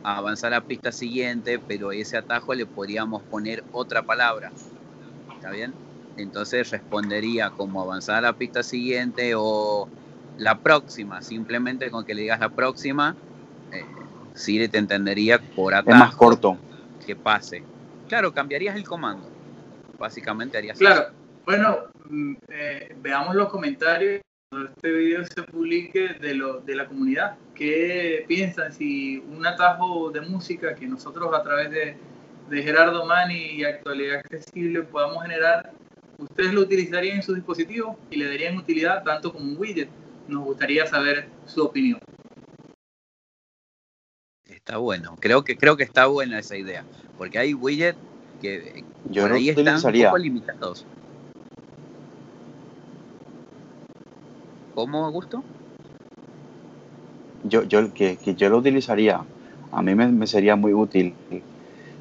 avanzar 0.02 0.52
a 0.52 0.60
la 0.60 0.64
pista 0.64 0.92
siguiente, 0.92 1.58
pero 1.58 1.92
ese 1.92 2.16
atajo 2.16 2.54
le 2.54 2.66
podríamos 2.66 3.22
poner 3.22 3.64
otra 3.72 4.02
palabra. 4.02 4.52
¿Está 5.34 5.50
bien? 5.50 5.74
Entonces 6.16 6.70
respondería 6.70 7.50
como 7.50 7.80
avanzar 7.80 8.16
a 8.16 8.20
la 8.20 8.32
pista 8.32 8.62
siguiente 8.62 9.34
o 9.36 9.88
la 10.36 10.58
próxima, 10.58 11.22
simplemente 11.22 11.90
con 11.90 12.04
que 12.04 12.14
le 12.14 12.22
digas 12.22 12.40
la 12.40 12.48
próxima, 12.48 13.16
eh, 13.72 13.84
Siri 14.34 14.68
te 14.68 14.78
entendería 14.78 15.40
por 15.54 15.74
atajo. 15.74 15.90
Es 15.90 15.96
más 15.96 16.14
corto. 16.14 16.56
Que 17.04 17.16
pase. 17.16 17.62
Claro, 18.08 18.32
cambiarías 18.32 18.76
el 18.76 18.84
comando. 18.84 19.28
Básicamente 19.98 20.58
harías 20.58 20.78
Claro, 20.78 21.06
bueno, 21.44 21.78
mm, 22.08 22.34
eh, 22.48 22.96
veamos 23.00 23.34
los 23.34 23.48
comentarios 23.48 24.20
cuando 24.50 24.70
este 24.70 24.90
video 24.90 25.24
se 25.24 25.42
publique 25.42 26.14
de, 26.20 26.34
lo, 26.34 26.60
de 26.60 26.74
la 26.74 26.86
comunidad. 26.86 27.36
¿Qué 27.54 28.24
piensan 28.26 28.72
si 28.72 29.18
un 29.18 29.46
atajo 29.46 30.10
de 30.10 30.22
música 30.22 30.74
que 30.74 30.86
nosotros 30.86 31.34
a 31.34 31.42
través 31.42 31.70
de, 31.70 31.96
de 32.48 32.62
Gerardo 32.62 33.04
Mani 33.04 33.56
y 33.56 33.64
Actualidad 33.64 34.18
Accesible 34.20 34.82
podamos 34.84 35.22
generar, 35.22 35.72
ustedes 36.16 36.54
lo 36.54 36.62
utilizarían 36.62 37.16
en 37.16 37.22
sus 37.22 37.34
dispositivos 37.34 37.96
y 38.10 38.16
le 38.16 38.26
darían 38.26 38.56
utilidad 38.56 39.02
tanto 39.04 39.32
como 39.32 39.44
un 39.44 39.58
widget? 39.58 39.90
Nos 40.28 40.44
gustaría 40.44 40.86
saber 40.86 41.28
su 41.46 41.64
opinión. 41.64 41.98
Está 44.46 44.78
bueno, 44.78 45.16
creo 45.20 45.44
que 45.44 45.56
creo 45.56 45.76
que 45.76 45.84
está 45.84 46.06
buena 46.06 46.38
esa 46.38 46.56
idea, 46.56 46.84
porque 47.16 47.38
hay 47.38 47.54
widgets 47.54 47.98
que 48.40 48.84
Yo 49.10 49.22
por 49.22 49.30
no 49.30 49.36
ahí 49.36 49.48
están 49.50 49.66
un 49.66 49.74
utilizaría. 49.74 50.06
poco 50.06 50.18
limitados. 50.18 50.86
¿Cómo, 54.78 55.04
Augusto? 55.06 55.42
yo, 57.42 57.64
yo, 57.64 57.92
que, 57.92 58.16
que 58.16 58.36
yo 58.36 58.48
lo 58.48 58.58
utilizaría, 58.58 59.24
a 59.72 59.82
mí 59.82 59.92
me, 59.96 60.06
me 60.06 60.24
sería 60.28 60.54
muy 60.54 60.72
útil. 60.72 61.14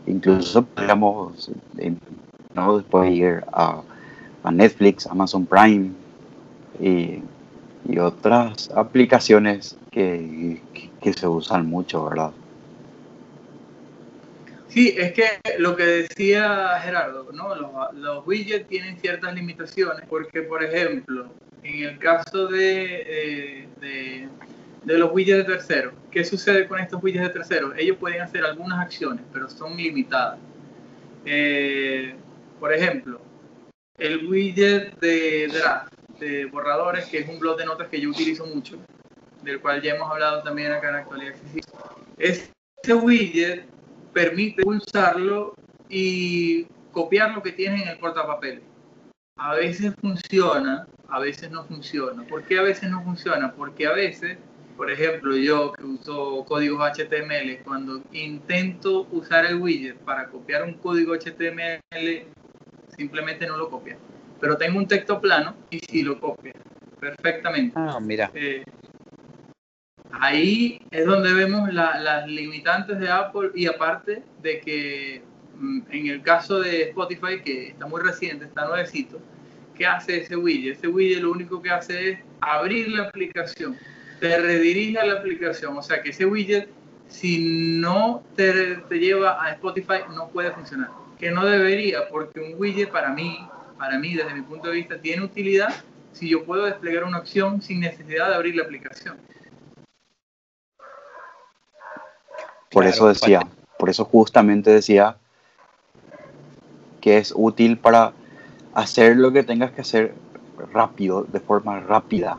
Incluso 0.06 0.64
podríamos 0.64 1.50
¿no? 2.54 2.78
después 2.78 3.12
ir 3.12 3.44
a, 3.52 3.82
a 4.44 4.52
Netflix, 4.52 5.08
Amazon 5.08 5.48
Prime 5.48 5.90
y, 6.80 7.18
y 7.90 7.98
otras 7.98 8.70
aplicaciones 8.70 9.76
que, 9.90 10.62
que, 10.76 10.92
que 11.02 11.14
se 11.14 11.28
usan 11.28 11.66
mucho, 11.66 12.06
¿verdad? 12.06 12.30
Sí, 14.68 14.94
es 14.96 15.14
que 15.14 15.24
lo 15.58 15.76
que 15.76 15.84
decía 15.84 16.80
Gerardo, 16.84 17.26
¿no? 17.34 17.56
Los, 17.56 17.72
los 17.96 18.28
widgets 18.28 18.68
tienen 18.68 19.00
ciertas 19.00 19.34
limitaciones 19.34 20.04
porque, 20.08 20.44
por 20.44 20.64
ejemplo, 20.64 21.26
en 21.64 21.84
el 21.84 22.00
caso 22.00 22.48
de, 22.48 23.04
eh, 23.06 23.68
de, 23.82 24.30
de 24.84 24.98
los 24.98 25.12
widgets 25.12 25.46
de 25.46 25.54
terceros, 25.56 25.94
¿qué 26.12 26.24
sucede 26.24 26.68
con 26.68 26.80
estos 26.80 27.02
widgets 27.04 27.28
de 27.28 27.34
terceros? 27.34 27.74
Ellos 27.78 27.98
pueden 27.98 28.22
hacer 28.22 28.46
algunas 28.46 28.80
acciones, 28.80 29.24
pero 29.34 29.50
son 29.50 29.76
limitadas. 29.76 30.40
Eh, 31.26 32.16
por 32.60 32.74
ejemplo, 32.74 33.20
el 33.98 34.28
widget 34.28 34.98
de 35.00 35.48
draft, 35.48 35.94
de 36.20 36.46
borradores, 36.46 37.06
que 37.06 37.20
es 37.20 37.30
un 37.30 37.40
blog 37.40 37.58
de 37.58 37.66
notas 37.66 37.90
que 37.90 38.00
yo 38.00 38.10
utilizo 38.10 38.46
mucho, 38.46 38.78
del 39.44 39.60
cual 39.60 39.82
ya 39.82 39.96
hemos 39.96 40.10
hablado 40.10 40.42
también 40.44 40.72
acá 40.72 40.90
en 40.90 40.96
Actualidad 40.96 41.34
Accesible. 41.34 41.72
Este 42.18 42.94
widget 42.94 43.66
permite 44.14 44.64
pulsarlo 44.64 45.54
y 45.90 46.66
copiar 46.92 47.34
lo 47.34 47.44
que 47.44 47.52
tienes 47.52 47.84
en 47.84 47.90
el 47.90 48.00
portapapeles. 48.00 48.64
A 49.38 49.54
veces 49.56 49.94
funciona, 50.02 50.88
a 51.10 51.20
veces 51.20 51.50
no 51.52 51.64
funciona. 51.66 52.24
¿Por 52.24 52.44
qué 52.44 52.60
a 52.60 52.64
veces 52.64 52.90
no 52.90 53.04
funciona? 53.04 53.54
Porque 53.54 53.88
a 53.88 53.94
veces, 53.94 54.38
por 54.76 54.92
ejemplo, 54.92 55.36
yo 55.36 55.72
que 55.74 55.84
uso 55.84 56.44
códigos 56.46 56.82
HTML, 56.82 57.62
cuando 57.64 58.02
intento 58.12 59.08
usar 59.12 59.46
el 59.46 59.56
widget 59.56 59.98
para 60.00 60.28
copiar 60.28 60.64
un 60.64 60.74
código 60.74 61.14
HTML, 61.16 62.26
simplemente 62.96 63.48
no 63.48 63.58
lo 63.58 63.70
copia. 63.70 63.98
Pero 64.40 64.58
tengo 64.58 64.78
un 64.78 64.88
texto 64.88 65.20
plano 65.20 65.56
y 65.70 65.80
sí 65.80 66.04
lo 66.04 66.20
copia 66.20 66.54
perfectamente. 67.00 67.74
Ah, 67.76 68.00
mira. 68.02 68.30
Eh, 68.34 68.64
ahí 70.12 70.80
es 70.92 71.06
donde 71.06 71.34
vemos 71.34 71.72
la- 71.74 72.00
las 72.00 72.28
limitantes 72.28 73.00
de 73.00 73.10
Apple 73.10 73.52
y 73.56 73.68
aparte 73.68 74.24
de 74.42 74.60
que 74.62 75.22
mm, 75.60 75.80
en 75.90 76.08
el 76.08 76.22
caso 76.22 76.60
de 76.60 76.84
Spotify, 76.90 77.42
que 77.44 77.70
está 77.70 77.88
muy 77.88 78.00
reciente, 78.02 78.46
está 78.46 78.68
nuevecito, 78.68 79.20
¿qué 79.78 79.86
hace 79.86 80.22
ese 80.22 80.36
widget? 80.36 80.78
Ese 80.78 80.88
widget 80.88 81.22
lo 81.22 81.32
único 81.32 81.62
que 81.62 81.70
hace 81.70 82.12
es 82.12 82.20
abrir 82.42 82.90
la 82.90 83.04
aplicación, 83.04 83.78
te 84.20 84.38
redirige 84.38 85.00
a 85.00 85.06
la 85.06 85.20
aplicación, 85.20 85.78
o 85.78 85.82
sea 85.82 86.02
que 86.02 86.10
ese 86.10 86.26
widget, 86.26 86.70
si 87.08 87.40
no 87.80 88.24
te, 88.36 88.76
te 88.76 89.00
lleva 89.00 89.44
a 89.44 89.52
Spotify, 89.52 90.00
no 90.14 90.28
puede 90.30 90.52
funcionar. 90.52 90.90
Que 91.20 91.32
no 91.32 91.46
debería, 91.46 92.08
porque 92.10 92.40
un 92.40 92.60
widget 92.60 92.90
para 92.90 93.10
mí, 93.10 93.48
para 93.78 93.98
mí 93.98 94.16
desde 94.16 94.34
mi 94.34 94.42
punto 94.42 94.70
de 94.70 94.76
vista, 94.76 95.00
tiene 95.00 95.24
utilidad 95.24 95.74
si 96.12 96.30
yo 96.30 96.44
puedo 96.44 96.66
desplegar 96.66 97.04
una 97.04 97.20
opción 97.20 97.62
sin 97.62 97.80
necesidad 97.80 98.30
de 98.30 98.36
abrir 98.36 98.56
la 98.56 98.64
aplicación. 98.64 99.18
Por 102.70 102.84
Claro, 102.84 102.90
eso 102.90 103.08
decía, 103.08 103.48
por 103.78 103.90
eso 103.90 104.04
justamente 104.06 104.72
decía 104.72 105.18
que 107.02 107.18
es 107.18 107.32
útil 107.36 107.78
para 107.78 108.14
hacer 108.74 109.18
lo 109.18 109.32
que 109.32 109.44
tengas 109.44 109.72
que 109.72 109.82
hacer 109.82 110.14
rápido, 110.74 111.24
de 111.24 111.40
forma 111.40 111.80
rápida. 111.80 112.38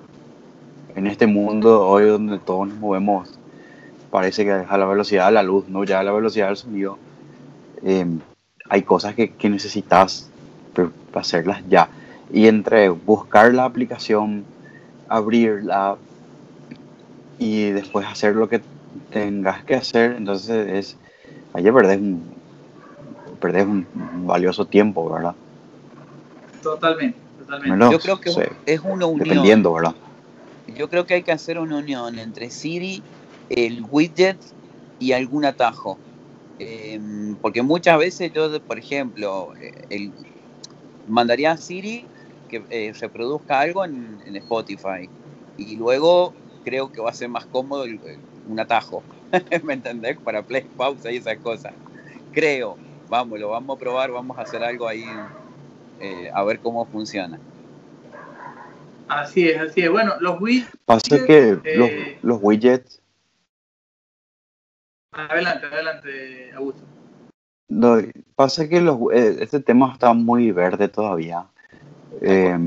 En 0.95 1.07
este 1.07 1.27
mundo 1.27 1.87
hoy 1.87 2.07
donde 2.07 2.39
todos 2.39 2.69
nos 2.69 2.79
movemos, 2.79 3.39
parece 4.11 4.45
que 4.45 4.53
a 4.53 4.79
la 4.79 4.87
velocidad 4.87 5.27
de 5.27 5.33
la 5.33 5.43
luz, 5.43 5.69
no 5.69 5.85
ya 5.85 6.01
a 6.01 6.03
la 6.03 6.13
velocidad 6.13 6.49
del 6.49 6.57
sonido, 6.57 6.99
eh, 7.83 8.07
hay 8.69 8.83
cosas 8.83 9.15
que, 9.15 9.31
que 9.31 9.49
necesitas 9.49 10.31
hacerlas 11.15 11.63
ya. 11.69 11.89
Y 12.33 12.47
entre 12.47 12.89
buscar 12.89 13.55
la 13.55 13.65
aplicación, 13.65 14.45
abrirla 15.09 15.97
y 17.39 17.71
después 17.71 18.07
hacer 18.07 18.37
lo 18.37 18.49
que 18.49 18.61
tengas 19.11 19.65
que 19.65 19.75
hacer, 19.75 20.13
entonces 20.13 20.69
es, 20.69 20.97
ahí 21.55 21.71
perdés 21.71 21.99
un, 21.99 22.23
perdés 23.41 23.65
un 23.65 23.87
valioso 24.27 24.67
tiempo, 24.67 25.09
¿verdad? 25.09 25.35
Totalmente, 26.63 27.21
totalmente. 27.37 27.71
Menos, 27.71 27.93
Yo 27.93 27.99
creo 27.99 28.21
que 28.21 28.31
sí, 28.31 28.41
es 28.67 28.81
una 28.81 29.07
unión. 29.07 29.29
dependiendo, 29.29 29.73
¿verdad? 29.73 29.95
Yo 30.67 30.89
creo 30.89 31.07
que 31.07 31.15
hay 31.15 31.23
que 31.23 31.33
hacer 31.33 31.59
una 31.59 31.79
unión 31.79 32.19
entre 32.19 32.51
Siri, 32.51 33.05
el 33.49 33.83
widget 33.89 34.39
y 34.99 35.13
algún 35.13 35.45
atajo. 35.45 36.01
Eh, 36.59 36.99
porque 37.41 37.63
muchas 37.63 37.99
veces 37.99 38.33
yo, 38.33 38.61
por 38.65 38.79
ejemplo, 38.79 39.55
eh, 39.57 39.71
el, 39.89 40.13
mandaría 41.07 41.53
a 41.53 41.57
Siri 41.57 42.09
que 42.49 42.65
eh, 42.71 42.93
reproduzca 43.01 43.61
algo 43.61 43.85
en, 43.85 44.21
en 44.25 44.37
Spotify. 44.37 45.11
Y 45.57 45.77
luego 45.77 46.35
creo 46.65 46.91
que 46.91 47.01
va 47.01 47.11
a 47.11 47.15
ser 47.15 47.29
más 47.29 47.47
cómodo 47.47 47.85
el- 47.85 48.01
el- 48.05 48.25
un 48.45 48.61
atajo. 48.61 49.05
¿Me 49.65 49.75
entendés? 49.75 50.19
Para 50.23 50.43
play, 50.43 50.65
pausa 50.77 51.11
y 51.11 51.17
esas 51.17 51.39
cosas. 51.39 51.75
Creo. 52.31 52.79
Vamos, 53.09 53.39
lo 53.41 53.49
vamos 53.51 53.77
a 53.77 53.79
probar, 53.79 54.11
vamos 54.11 54.37
a 54.39 54.43
hacer 54.43 54.63
algo 54.63 54.87
ahí 54.87 55.03
eh, 56.01 56.31
a 56.33 56.43
ver 56.45 56.61
cómo 56.61 56.85
funciona. 56.87 57.39
Así 59.09 59.49
es, 59.49 59.59
así 59.61 59.83
es. 59.83 59.91
Bueno, 59.91 60.15
los 60.21 60.41
widgets, 60.41 60.77
Pasa 60.85 61.27
que 61.27 61.59
Eh, 61.65 61.77
los, 61.77 61.91
los 62.23 62.39
widgets, 62.43 63.01
adelante, 65.13 65.67
adelante, 65.67 66.53
Augusto. 66.55 66.83
no, 67.69 67.97
pasa 68.35 68.69
que 68.69 68.81
los, 68.81 68.99
eh, 69.13 69.37
este 69.41 69.61
tema 69.61 69.93
está 69.93 70.13
muy 70.13 70.53
verde 70.53 70.89
todavía. 70.89 71.45
Eh, 72.21 72.59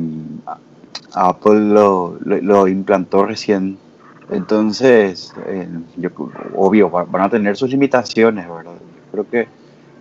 Apple 1.13 1.59
lo, 1.59 2.17
lo, 2.21 2.37
lo 2.41 2.67
implantó 2.67 3.25
recién. 3.25 3.77
Entonces, 4.29 5.33
eh, 5.47 5.67
yo, 5.97 6.09
obvio, 6.55 6.89
va- 6.89 7.03
van 7.03 7.23
a 7.23 7.29
tener 7.29 7.57
sus 7.57 7.69
limitaciones, 7.69 8.47
¿verdad? 8.47 8.75
Creo 9.11 9.27
que 9.29 9.47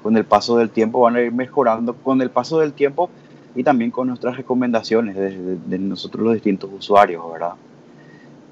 con 0.02 0.16
el 0.16 0.24
paso 0.24 0.56
del 0.56 0.70
tiempo 0.70 1.00
van 1.00 1.16
a 1.16 1.20
ir 1.20 1.32
mejorando, 1.32 1.94
con 1.94 2.22
el 2.22 2.30
paso 2.30 2.60
del 2.60 2.72
tiempo 2.72 3.10
y 3.54 3.62
también 3.64 3.90
con 3.90 4.08
nuestras 4.08 4.36
recomendaciones 4.36 5.16
de, 5.16 5.30
de- 5.36 5.56
de 5.56 5.78
nosotros 5.78 6.24
los 6.24 6.34
distintos 6.34 6.70
usuarios, 6.72 7.22
¿verdad? 7.32 7.54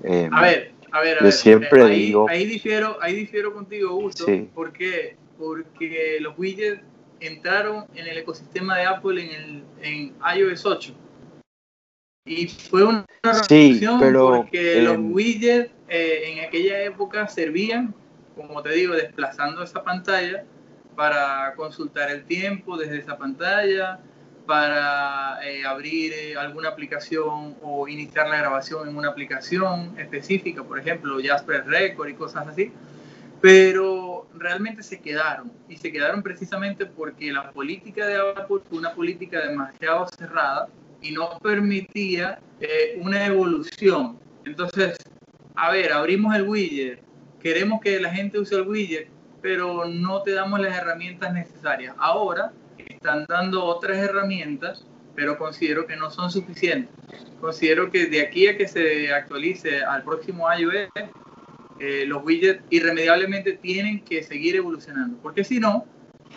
Eh, 0.05 0.29
A 0.33 0.43
ver, 0.43 0.73
a 0.91 1.01
ver, 1.01 1.17
a 1.17 1.21
Yo 1.21 1.25
ver. 1.25 1.33
siempre 1.33 1.83
ahí, 1.83 2.07
digo- 2.07 2.27
Ahí 2.29 2.45
difiero, 2.47 2.99
ahí 3.01 3.15
difiero 3.15 3.53
contigo, 3.53 3.91
Augusto. 3.91 4.25
Sí. 4.25 4.49
¿Por 4.55 4.73
qué? 4.73 5.17
Porque 5.39 6.19
los 6.21 6.37
widgets 6.39 6.83
entraron 7.21 7.85
en 7.95 8.07
el 8.07 8.19
ecosistema 8.19 8.77
de 8.79 8.85
Apple 8.87 9.23
en, 9.23 9.31
el, 9.31 9.65
en 9.83 10.15
iOS 10.37 10.67
8. 10.67 10.95
Y 12.27 12.47
fue 12.49 12.85
una 12.85 13.05
Sí, 13.49 13.81
pero, 13.99 14.27
porque 14.37 14.83
los 14.83 14.95
em, 14.95 15.13
widgets 15.13 15.71
eh, 15.89 16.23
en 16.33 16.45
aquella 16.45 16.83
época 16.85 17.27
servían, 17.29 17.95
como 18.37 18.63
te 18.63 18.71
digo, 18.73 18.95
desplazando 18.95 19.63
esa 19.63 19.83
pantalla 19.83 20.45
para 20.95 21.55
consultar 21.57 22.11
el 22.11 22.25
tiempo 22.25 22.77
desde 22.77 22.99
esa 22.99 23.17
pantalla, 23.17 23.99
para 24.49 25.47
eh, 25.47 25.63
abrir 25.67 26.11
eh, 26.15 26.35
alguna 26.35 26.71
aplicación 26.71 27.59
o 27.61 27.87
iniciar 27.87 28.31
la 28.31 28.39
grabación 28.39 28.89
en 28.89 28.97
una 28.97 29.11
aplicación 29.11 29.95
específica, 29.99 30.65
por 30.65 30.79
ejemplo, 30.79 31.19
Jasper 31.23 31.67
Record 31.67 32.09
y 32.09 32.15
cosas 32.15 32.49
así. 32.49 32.73
Pero 33.43 34.27
realmente 34.35 34.83
se 34.83 35.01
quedaron 35.01 35.53
y 35.69 35.77
se 35.77 35.93
quedaron 35.93 36.23
precisamente 36.23 36.87
porque 36.87 37.31
la 37.31 37.51
política 37.51 38.07
de 38.07 38.17
Apple 38.17 38.61
fue 38.67 38.79
una 38.79 38.95
política 38.95 39.47
demasiado 39.47 40.07
cerrada 40.17 40.69
y 41.03 41.13
no 41.13 41.39
permitía 41.41 42.39
eh, 42.59 42.99
una 43.03 43.27
evolución. 43.27 44.19
Entonces, 44.47 44.97
a 45.57 45.73
ver, 45.73 45.93
abrimos 45.93 46.35
el 46.35 46.49
widget, 46.49 47.03
queremos 47.39 47.83
que 47.83 48.01
la 48.01 48.09
gente 48.15 48.39
use 48.39 48.55
el 48.55 48.67
widget, 48.67 49.09
pero 49.43 49.85
no 49.85 50.23
te 50.23 50.33
damos 50.33 50.59
las 50.59 50.75
herramientas 50.75 51.35
necesarias. 51.35 51.95
Ahora 51.99 52.51
están 53.09 53.25
dando 53.27 53.65
otras 53.65 53.97
herramientas, 53.97 54.85
pero 55.15 55.39
considero 55.39 55.87
que 55.87 55.97
no 55.97 56.11
son 56.11 56.31
suficientes. 56.31 56.95
Considero 57.41 57.91
que 57.91 58.07
de 58.07 58.21
aquí 58.21 58.49
a 58.49 58.57
que 58.57 58.69
se 58.69 59.13
actualice 59.13 59.83
al 59.83 60.03
próximo 60.03 60.47
iOS, 60.53 60.91
eh, 61.81 62.05
los 62.07 62.23
widgets 62.23 62.63
irremediablemente 62.69 63.55
tienen 63.55 64.05
que 64.05 64.23
seguir 64.23 64.57
evolucionando, 64.57 65.17
porque 65.23 65.43
si 65.43 65.59
no, 65.59 65.87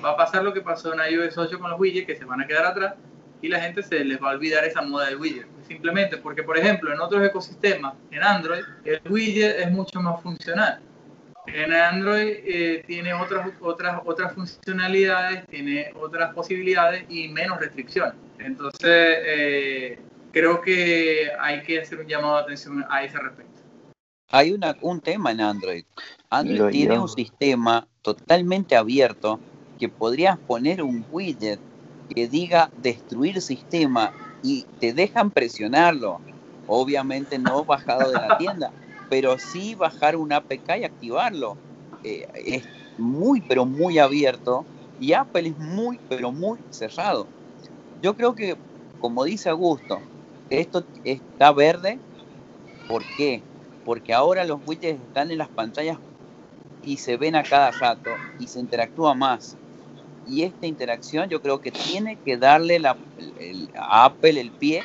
va 0.04 0.12
a 0.12 0.18
pasar 0.18 0.44
lo 0.44 0.54
que 0.54 0.62
pasó 0.62 0.94
en 0.94 1.14
iOS 1.14 1.38
8 1.38 1.60
con 1.60 1.72
los 1.72 1.80
widgets, 1.80 2.08
que 2.08 2.16
se 2.16 2.24
van 2.24 2.42
a 2.42 2.48
quedar 2.48 2.66
atrás 2.66 2.94
y 3.42 3.50
la 3.50 3.60
gente 3.60 3.84
se 3.84 4.06
les 4.06 4.22
va 4.22 4.32
a 4.32 4.36
olvidar 4.36 4.64
esa 4.64 4.82
moda 4.82 5.08
del 5.08 5.18
widget. 5.18 5.48
Simplemente 5.68 6.18
porque, 6.18 6.44
por 6.44 6.58
ejemplo, 6.58 6.94
en 6.94 7.02
otros 7.02 7.22
ecosistemas, 7.26 7.96
en 8.12 8.24
Android, 8.24 8.64
el 8.86 9.02
widget 9.10 9.60
es 9.60 9.72
mucho 9.72 10.00
más 10.00 10.22
funcional. 10.22 10.80
En 11.48 11.74
Android 11.74 12.34
eh, 12.46 12.84
tiene 12.86 13.14
otras, 13.14 13.50
otras, 13.62 14.02
otras 14.06 14.34
funcionalidades, 14.34 15.46
tiene 15.48 15.92
otras 16.00 16.34
posibilidades 16.34 17.06
y 17.10 17.30
menos 17.30 17.60
restricciones. 17.60 18.14
Entonces, 18.38 19.18
eh, 19.26 20.00
creo 20.32 20.62
que 20.62 21.30
hay 21.40 21.64
que 21.64 21.82
hacer 21.82 22.00
un 22.00 22.08
llamado 22.08 22.38
de 22.38 22.44
atención 22.44 22.86
a 22.90 23.04
ese 23.04 23.18
respecto. 23.18 23.62
Hay 24.30 24.52
una, 24.52 24.78
un 24.82 25.02
tema 25.02 25.32
en 25.32 25.42
Android. 25.42 25.84
Android 26.30 26.72
tiene 26.72 26.98
un 26.98 27.10
sistema 27.10 27.88
totalmente 28.02 28.76
abierto 28.76 29.40
que 29.78 29.90
podrías 29.90 30.38
poner 30.38 30.82
un 30.82 31.06
widget 31.12 31.60
que 32.14 32.28
diga 32.28 32.70
destruir 32.78 33.42
sistema 33.42 34.14
y 34.44 34.66
te 34.80 34.94
dejan 34.94 35.32
presionarlo. 35.32 36.22
Obviamente 36.68 37.38
no 37.40 37.66
bajado 37.66 38.10
de 38.10 38.14
la 38.14 38.38
tienda, 38.38 38.72
pero 39.12 39.38
sí 39.38 39.76
bajar 39.76 40.16
un 40.16 40.32
APK 40.32 40.78
y 40.80 40.86
activarlo. 40.86 41.60
Eh, 42.02 42.26
es 42.34 42.64
muy, 42.98 43.42
pero 43.42 43.66
muy 43.66 44.00
abierto 44.00 44.66
y 44.98 45.12
Apple 45.12 45.50
es 45.50 45.58
muy, 45.58 46.00
pero 46.08 46.32
muy 46.32 46.60
cerrado. 46.70 47.28
Yo 48.02 48.16
creo 48.16 48.36
que, 48.36 48.58
como 49.00 49.26
dice 49.26 49.50
Augusto, 49.50 50.00
esto 50.50 50.88
está 51.04 51.52
verde. 51.52 52.00
¿Por 52.88 53.04
qué? 53.18 53.44
Porque 53.84 54.14
ahora 54.14 54.46
los 54.46 54.62
widgets 54.66 55.02
están 55.04 55.30
en 55.30 55.40
las 55.40 55.50
pantallas 55.50 56.00
y 56.82 56.96
se 56.96 57.18
ven 57.18 57.36
a 57.36 57.44
cada 57.44 57.72
rato 57.72 58.12
y 58.40 58.48
se 58.48 58.62
interactúa 58.62 59.14
más 59.14 59.58
y 60.24 60.44
esta 60.44 60.68
interacción 60.68 61.30
yo 61.30 61.42
creo 61.42 61.60
que 61.60 61.72
tiene 61.72 62.18
que 62.24 62.38
darle 62.38 62.80
a 62.86 64.06
Apple 64.06 64.40
el 64.40 64.52
pie 64.54 64.84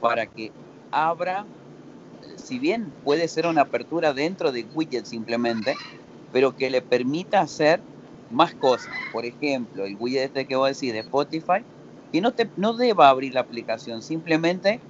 para 0.00 0.26
que 0.26 0.52
abra, 0.90 1.46
si 2.38 2.58
bien 2.58 2.96
puede 3.02 3.28
ser 3.28 3.46
una 3.46 3.62
apertura 3.62 4.14
dentro 4.14 4.52
de 4.52 4.66
widget 4.72 5.04
simplemente, 5.06 5.80
pero 6.30 6.54
que 6.56 6.70
le 6.70 6.82
permita 6.82 7.40
hacer 7.40 7.84
más 8.28 8.54
cosas. 8.56 8.94
Por 9.10 9.26
ejemplo, 9.26 9.84
el 9.86 9.96
widget 9.98 10.24
este 10.26 10.46
que 10.46 10.56
voy 10.56 10.66
a 10.66 10.68
decir 10.70 10.92
de 10.94 11.00
Spotify, 11.00 11.66
que 12.12 12.20
no, 12.20 12.32
te, 12.34 12.52
no 12.56 12.74
deba 12.76 13.08
abrir 13.10 13.34
la 13.34 13.40
aplicación, 13.40 14.02
simplemente 14.02 14.84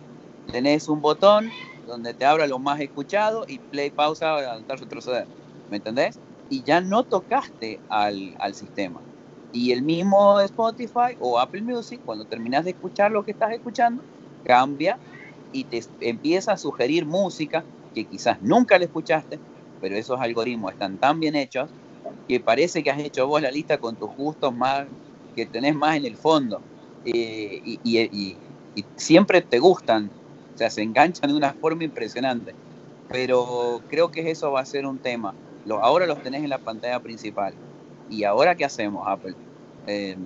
tenés 0.50 0.88
un 0.88 1.00
botón 1.00 1.56
donde 1.84 2.14
te 2.14 2.24
abra 2.24 2.46
lo 2.46 2.58
más 2.58 2.80
escuchado 2.80 3.44
y 3.48 3.60
play, 3.60 3.90
pausa, 3.90 4.34
adelantar, 4.36 4.78
retroceder. 4.80 5.28
¿Me 5.68 5.78
entendés? 5.78 6.20
Y 6.48 6.62
ya 6.64 6.80
no 6.80 7.04
tocaste 7.04 7.82
al, 7.88 8.34
al 8.38 8.54
sistema. 8.54 9.04
Y 9.50 9.72
el 9.72 9.82
mismo 9.82 10.40
Spotify 10.40 11.16
o 11.18 11.38
Apple 11.38 11.62
Music, 11.62 12.00
cuando 12.04 12.26
terminas 12.26 12.64
de 12.64 12.70
escuchar 12.72 13.10
lo 13.10 13.22
que 13.24 13.32
estás 13.32 13.52
escuchando, 13.52 14.04
cambia 14.44 15.00
y 15.52 15.64
te 15.64 15.82
empieza 16.00 16.52
a 16.52 16.56
sugerir 16.56 17.06
música 17.06 17.64
que 17.94 18.04
quizás 18.06 18.40
nunca 18.42 18.78
le 18.78 18.86
escuchaste, 18.86 19.38
pero 19.80 19.96
esos 19.96 20.20
algoritmos 20.20 20.72
están 20.72 20.98
tan 20.98 21.20
bien 21.20 21.36
hechos 21.36 21.70
que 22.28 22.40
parece 22.40 22.82
que 22.82 22.90
has 22.90 22.98
hecho 22.98 23.26
vos 23.26 23.42
la 23.42 23.50
lista 23.50 23.78
con 23.78 23.96
tus 23.96 24.14
gustos 24.16 24.54
más 24.54 24.86
que 25.34 25.46
tenés 25.46 25.74
más 25.74 25.96
en 25.96 26.06
el 26.06 26.16
fondo. 26.16 26.62
Eh, 27.04 27.60
y, 27.64 28.36
siempre 28.96 29.42
te 29.42 29.58
gustan, 29.58 30.10
o 30.54 30.58
sea, 30.58 30.70
se 30.70 30.82
enganchan 30.82 31.30
de 31.30 31.36
una 31.36 31.52
forma 31.52 31.84
impresionante. 31.84 32.54
Pero 33.08 33.82
creo 33.88 34.10
que 34.10 34.30
eso 34.30 34.52
va 34.52 34.60
a 34.60 34.64
ser 34.64 34.86
un 34.86 34.98
tema. 34.98 35.34
ahora 35.68 36.06
los 36.06 36.22
tenés 36.22 36.42
en 36.42 36.48
la 36.48 36.58
pantalla 36.58 37.00
principal 37.00 37.54
¿y 38.12 38.24
ahora 38.24 38.54
qué 38.54 38.64
hacemos, 38.64 39.06
Apple? 39.06 39.34
Eh, 39.86 40.16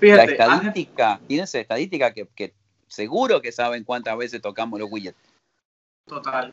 la 0.00 0.24
estadística, 0.24 1.20
tienes 1.26 1.54
estadística 1.54 2.12
que, 2.12 2.54
seguro 2.92 3.40
que 3.40 3.52
saben 3.52 3.84
cuántas 3.84 4.16
veces 4.16 4.40
tocamos 4.42 4.78
los 4.78 4.90
widgets. 4.90 5.16
Total. 6.06 6.52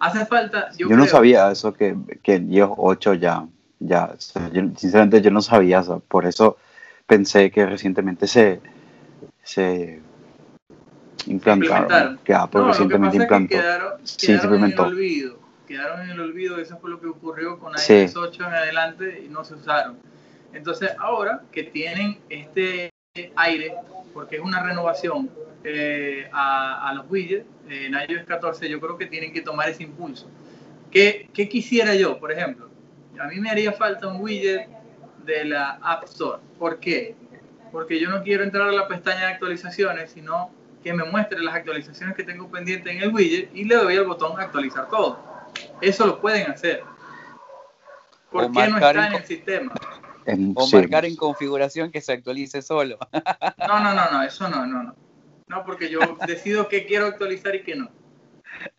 Hace 0.00 0.26
falta. 0.26 0.70
Yo, 0.76 0.88
no 0.88 1.06
sabía 1.06 1.50
eso, 1.50 1.72
que, 1.72 1.96
que 2.22 2.44
8 2.60 3.14
ya. 3.14 3.46
ya 3.78 4.14
sinceramente, 4.18 5.22
yo 5.22 5.30
no 5.30 5.40
sabía 5.40 5.80
eso. 5.80 6.00
Por 6.00 6.26
eso 6.26 6.56
pensé 7.06 7.50
que 7.50 7.64
recientemente 7.64 8.26
se, 8.26 8.60
se 9.42 10.00
implantaron. 11.26 12.18
Que 12.24 12.34
Apple 12.34 12.64
recientemente 12.64 13.16
implantó. 13.16 13.56
quedaron, 13.56 14.00
sí, 14.04 14.26
se 14.26 14.32
implementó. 14.32 14.82
En 14.82 14.88
el 14.88 14.94
olvido. 14.94 15.38
Quedaron 15.66 16.00
en 16.02 16.10
el 16.10 16.20
olvido. 16.20 16.58
Eso 16.58 16.78
fue 16.78 16.90
lo 16.90 17.00
que 17.00 17.06
ocurrió 17.06 17.58
con 17.58 17.72
iOS 17.74 18.16
8 18.16 18.44
en 18.46 18.54
adelante 18.54 19.22
y 19.24 19.28
no 19.28 19.44
se 19.44 19.54
usaron. 19.54 19.98
Entonces 20.52 20.90
ahora 20.98 21.42
que 21.52 21.64
tienen 21.64 22.18
este 22.30 22.90
aire, 23.36 23.74
porque 24.12 24.36
es 24.36 24.42
una 24.42 24.62
renovación 24.62 25.30
eh, 25.64 26.28
a, 26.32 26.92
los 26.94 27.10
widgets 27.10 27.46
en 27.68 27.94
iOS 27.94 28.24
14, 28.26 28.68
yo 28.68 28.80
creo 28.80 28.96
que 28.96 29.06
tienen 29.06 29.32
que 29.32 29.42
tomar 29.42 29.68
ese 29.68 29.82
impulso. 29.82 30.30
¿Qué, 30.90 31.28
¿Qué, 31.34 31.48
quisiera 31.48 31.94
yo, 31.94 32.18
por 32.18 32.32
ejemplo? 32.32 32.70
A 33.20 33.26
mí 33.26 33.40
me 33.40 33.50
haría 33.50 33.72
falta 33.72 34.08
un 34.08 34.20
widget 34.20 34.68
de 35.24 35.44
la 35.44 35.78
App 35.82 36.04
Store. 36.04 36.40
¿Por 36.58 36.78
qué? 36.78 37.14
Porque 37.72 38.00
yo 38.00 38.08
no 38.08 38.22
quiero 38.22 38.44
entrar 38.44 38.68
a 38.68 38.72
la 38.72 38.88
pestaña 38.88 39.26
de 39.26 39.32
actualizaciones, 39.32 40.12
sino 40.12 40.50
que 40.82 40.92
me 40.92 41.04
muestre 41.04 41.40
las 41.40 41.54
actualizaciones 41.54 42.16
que 42.16 42.22
tengo 42.22 42.48
pendientes 42.48 42.94
en 42.94 43.02
el 43.02 43.12
widget 43.12 43.50
y 43.54 43.64
le 43.64 43.74
doy 43.74 43.96
al 43.96 44.06
botón 44.06 44.40
actualizar 44.40 44.88
todo. 44.88 45.18
Eso 45.80 46.06
lo 46.06 46.20
pueden 46.20 46.50
hacer. 46.50 46.82
¿Por 48.30 48.52
qué 48.52 48.68
no 48.68 48.76
está 48.76 49.08
en 49.08 49.14
el 49.14 49.24
sistema? 49.24 49.74
O 50.54 50.68
marcar 50.68 51.04
en 51.04 51.16
configuración 51.16 51.90
que 51.90 52.00
se 52.00 52.12
actualice 52.12 52.62
solo. 52.62 52.98
no, 53.68 53.80
no, 53.80 53.94
no, 53.94 54.10
no, 54.10 54.22
eso 54.22 54.48
no, 54.48 54.66
no, 54.66 54.82
no. 54.82 54.96
No, 55.48 55.64
porque 55.64 55.88
yo 55.88 56.00
decido 56.26 56.68
qué 56.68 56.84
quiero 56.84 57.06
actualizar 57.06 57.54
y 57.54 57.62
qué 57.62 57.74
no. 57.74 57.90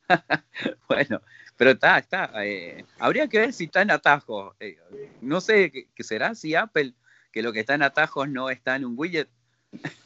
bueno, 0.87 1.21
pero 1.57 1.71
está, 1.71 1.97
está. 1.97 2.31
Eh, 2.43 2.85
habría 2.99 3.27
que 3.27 3.39
ver 3.39 3.53
si 3.53 3.65
está 3.65 3.81
en 3.81 3.91
atajos. 3.91 4.55
Eh, 4.59 4.77
no 5.21 5.41
sé 5.41 5.87
qué 5.95 6.03
será 6.03 6.35
si 6.35 6.55
Apple, 6.55 6.93
que 7.31 7.41
lo 7.41 7.51
que 7.51 7.61
está 7.61 7.73
en 7.73 7.83
atajos 7.83 8.29
no 8.29 8.49
está 8.49 8.75
en 8.75 8.85
un 8.85 8.93
widget. 8.95 9.29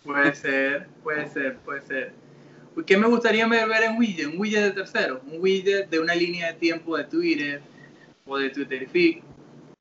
puede 0.03 0.33
ser, 0.35 0.87
puede 1.03 1.27
ser, 1.29 1.57
puede 1.57 1.81
ser. 1.81 2.13
¿Qué 2.87 2.97
me 2.97 3.07
gustaría 3.07 3.47
ver 3.47 3.83
en 3.83 3.97
widget? 3.97 4.27
Un 4.27 4.39
widget 4.39 4.63
de 4.63 4.71
tercero, 4.71 5.21
un 5.25 5.39
widget 5.39 5.89
de 5.89 5.99
una 5.99 6.15
línea 6.15 6.47
de 6.47 6.53
tiempo 6.53 6.97
de 6.97 7.03
Twitter 7.03 7.61
o 8.25 8.37
de 8.37 8.49
Twitter 8.49 8.87
Feed 8.89 9.21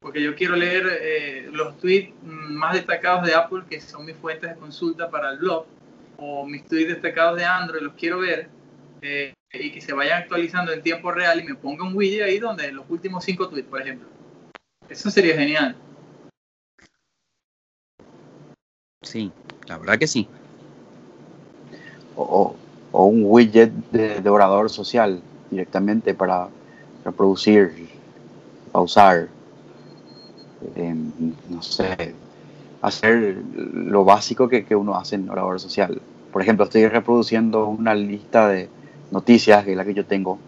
porque 0.03 0.21
yo 0.21 0.35
quiero 0.35 0.57
leer 0.57 0.99
eh, 1.01 1.49
los 1.53 1.79
tweets 1.79 2.13
más 2.23 2.75
destacados 2.75 3.25
de 3.25 3.35
Apple, 3.35 3.63
que 3.71 3.81
son 3.81 4.05
mis 4.05 4.17
fuentes 4.17 4.51
de 4.51 4.57
consulta 4.57 5.09
para 5.09 5.31
el 5.31 5.39
blog, 5.39 5.65
o 6.17 6.45
mis 6.45 6.67
tweets 6.67 6.89
destacados 6.89 7.39
de 7.39 7.45
Android, 7.45 7.83
los 7.83 7.95
quiero 7.95 8.19
ver 8.19 8.49
eh, 9.01 9.33
y 9.53 9.71
que 9.71 9.81
se 9.81 9.93
vayan 9.93 10.23
actualizando 10.23 10.73
en 10.73 10.83
tiempo 10.83 11.13
real 11.13 11.41
y 11.41 11.45
me 11.45 11.55
ponga 11.55 11.85
un 11.85 11.97
widget 11.97 12.23
ahí 12.23 12.39
donde 12.39 12.73
los 12.73 12.85
últimos 12.89 13.25
cinco 13.25 13.49
tweets, 13.49 13.69
por 13.69 13.81
ejemplo. 13.81 14.09
Eso 14.89 15.11
sería 15.11 15.37
genial. 15.37 15.77
Sí, 19.03 19.31
la 19.67 19.79
verdad 19.79 19.99
que 19.99 20.07
sí. 20.07 20.29
O, 22.17 22.57
un 22.93 23.25
widget 23.25 23.71
de, 23.91 24.29
orador 24.29 24.69
social 24.69 25.23
directamente 25.51 26.15
para 26.15 26.49
reproducir, 27.05 27.89
pausar, 28.71 29.29
no 31.49 31.63
sé, 31.63 32.15
hacer 32.81 33.43
lo 33.55 34.05
básico 34.05 34.49
que, 34.49 34.65
que, 34.65 34.77
uno 34.77 34.97
hace 34.97 35.17
en 35.17 35.29
orador 35.31 35.61
social. 35.61 36.01
Por 36.33 36.43
ejemplo, 36.43 36.65
estoy 36.65 36.87
reproduciendo 36.89 37.67
una 37.67 37.95
lista 37.95 38.49
de 38.49 38.69
noticias, 39.11 39.65
que 39.65 39.73
es 39.73 39.77
la 39.77 39.85
que 39.85 39.95
yo 39.95 40.07
tengo. 40.07 40.39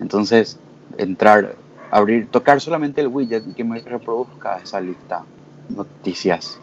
Entonces, 0.00 0.58
entrar, 0.96 1.56
abrir, 1.90 2.28
tocar 2.28 2.60
solamente 2.60 3.00
el 3.00 3.08
widget 3.08 3.46
y 3.46 3.52
que 3.52 3.64
me 3.64 3.80
reproduzca 3.80 4.58
esa 4.58 4.80
lista 4.80 5.24
noticias. 5.68 6.58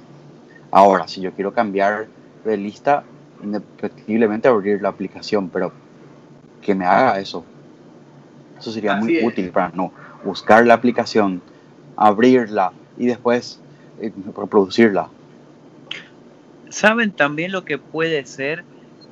Ahora, 0.71 1.07
si 1.07 1.21
yo 1.21 1.31
quiero 1.31 1.53
cambiar 1.53 2.07
de 2.43 2.57
lista, 2.57 3.03
indefectiblemente 3.43 4.47
abrir 4.47 4.81
la 4.81 4.89
aplicación, 4.89 5.49
pero 5.49 5.71
que 6.61 6.73
me 6.75 6.85
haga 6.85 7.19
eso. 7.19 7.45
Eso 8.57 8.71
sería 8.71 8.95
muy 8.95 9.23
útil 9.23 9.51
para 9.51 9.69
no 9.69 9.91
buscar 10.23 10.65
la 10.65 10.73
aplicación, 10.73 11.41
abrirla 11.95 12.71
y 12.97 13.07
después 13.07 13.59
eh, 14.01 14.11
reproducirla. 14.35 15.09
Saben 16.69 17.11
también 17.11 17.51
lo 17.51 17.63
que 17.63 17.77
puede 17.77 18.25
ser 18.25 18.63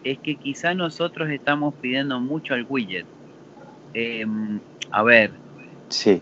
es 0.04 0.20
que 0.20 0.36
quizá 0.36 0.74
nosotros 0.74 1.30
estamos 1.30 1.74
pidiendo 1.76 2.20
mucho 2.20 2.54
al 2.54 2.66
widget 2.68 3.06
em, 3.94 4.60
a 4.92 5.04
ver. 5.04 5.32
Sí. 5.90 6.22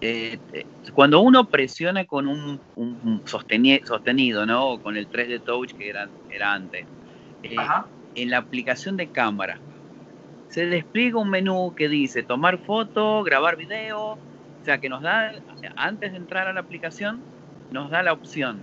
Eh, 0.00 0.38
eh, 0.52 0.66
cuando 0.94 1.20
uno 1.20 1.48
presiona 1.48 2.04
con 2.04 2.26
un, 2.26 2.58
un 2.74 3.22
sostenido, 3.24 4.44
¿no? 4.46 4.80
Con 4.82 4.96
el 4.96 5.08
3D 5.08 5.42
Touch 5.42 5.72
que 5.74 5.88
era, 5.88 6.08
era 6.30 6.52
antes. 6.52 6.84
Eh, 7.42 7.56
en 8.14 8.30
la 8.30 8.38
aplicación 8.38 8.96
de 8.96 9.08
cámara, 9.08 9.58
se 10.48 10.66
despliega 10.66 11.18
un 11.18 11.30
menú 11.30 11.74
que 11.74 11.88
dice 11.88 12.22
tomar 12.22 12.58
foto, 12.58 13.22
grabar 13.22 13.56
video, 13.56 14.18
o 14.62 14.64
sea 14.64 14.78
que 14.78 14.88
nos 14.88 15.02
da, 15.02 15.32
antes 15.74 16.12
de 16.12 16.18
entrar 16.18 16.46
a 16.46 16.52
la 16.52 16.60
aplicación, 16.60 17.20
nos 17.72 17.90
da 17.90 18.00
la 18.00 18.12
opción. 18.12 18.60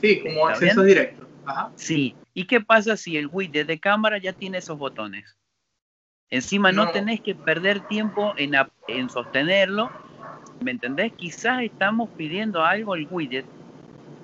Sí, 0.00 0.20
como 0.20 0.46
acceso 0.46 0.84
directo. 0.84 1.26
Ajá. 1.44 1.72
Sí. 1.74 2.14
¿Y 2.34 2.46
qué 2.46 2.60
pasa 2.60 2.96
si 2.96 3.16
el 3.16 3.26
widget 3.26 3.66
de 3.66 3.80
cámara 3.80 4.18
ya 4.18 4.32
tiene 4.32 4.58
esos 4.58 4.78
botones? 4.78 5.36
Encima 6.30 6.70
no, 6.70 6.90
tenés 6.92 7.20
que 7.20 7.34
perder 7.34 7.80
tiempo 7.88 8.32
en, 8.36 8.52
en 8.86 9.10
sostenerlo. 9.10 9.90
¿Me 10.60 10.70
entendés? 10.70 11.12
Quizás 11.14 11.62
estamos 11.62 12.10
pidiendo 12.10 12.64
algo 12.64 12.94
al 12.94 13.08
widget 13.10 13.44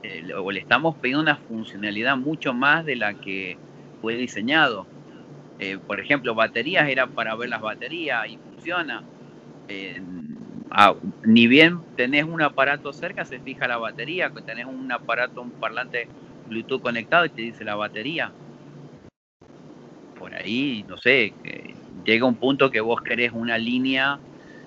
eh, 0.05 0.33
o 0.33 0.53
le 0.53 0.61
estamos 0.61 0.94
pidiendo 0.96 1.23
una 1.23 1.37
funcionalidad 1.37 2.16
mucho 2.16 2.55
más 2.55 2.85
de 2.85 2.94
la 2.94 3.14
que 3.14 3.59
fue 4.01 4.14
diseñado. 4.14 4.87
Eh, 5.59 5.77
por 5.85 5.99
ejemplo, 5.99 6.37
baterías 6.37 6.88
era 6.88 7.09
para 7.09 7.35
ver 7.35 7.49
las 7.49 7.61
baterías 7.61 8.29
y 8.29 8.37
funciona. 8.37 9.03
Ah, 10.71 10.95
ni 11.25 11.49
bien 11.49 11.81
tenés 11.97 12.25
un 12.25 12.41
aparato 12.43 12.93
cerca, 12.93 13.25
se 13.25 13.41
fija 13.41 13.67
la 13.67 13.77
batería, 13.77 14.31
que 14.31 14.41
tenés 14.43 14.67
un 14.67 14.91
aparato, 14.93 15.43
un 15.43 15.53
parlante 15.53 16.09
Bluetooth 16.47 16.81
conectado 16.81 17.25
y 17.25 17.31
te 17.31 17.43
dice 17.43 17.65
la 17.65 17.75
batería. 17.75 18.33
Por 20.15 20.35
ahí, 20.35 20.85
no 20.87 20.97
sé, 20.97 21.35
llega 22.05 22.27
un 22.27 22.37
punto 22.37 22.71
que 22.71 22.81
vos 22.81 23.01
querés 23.03 23.33
una 23.33 23.59
línea 23.59 24.21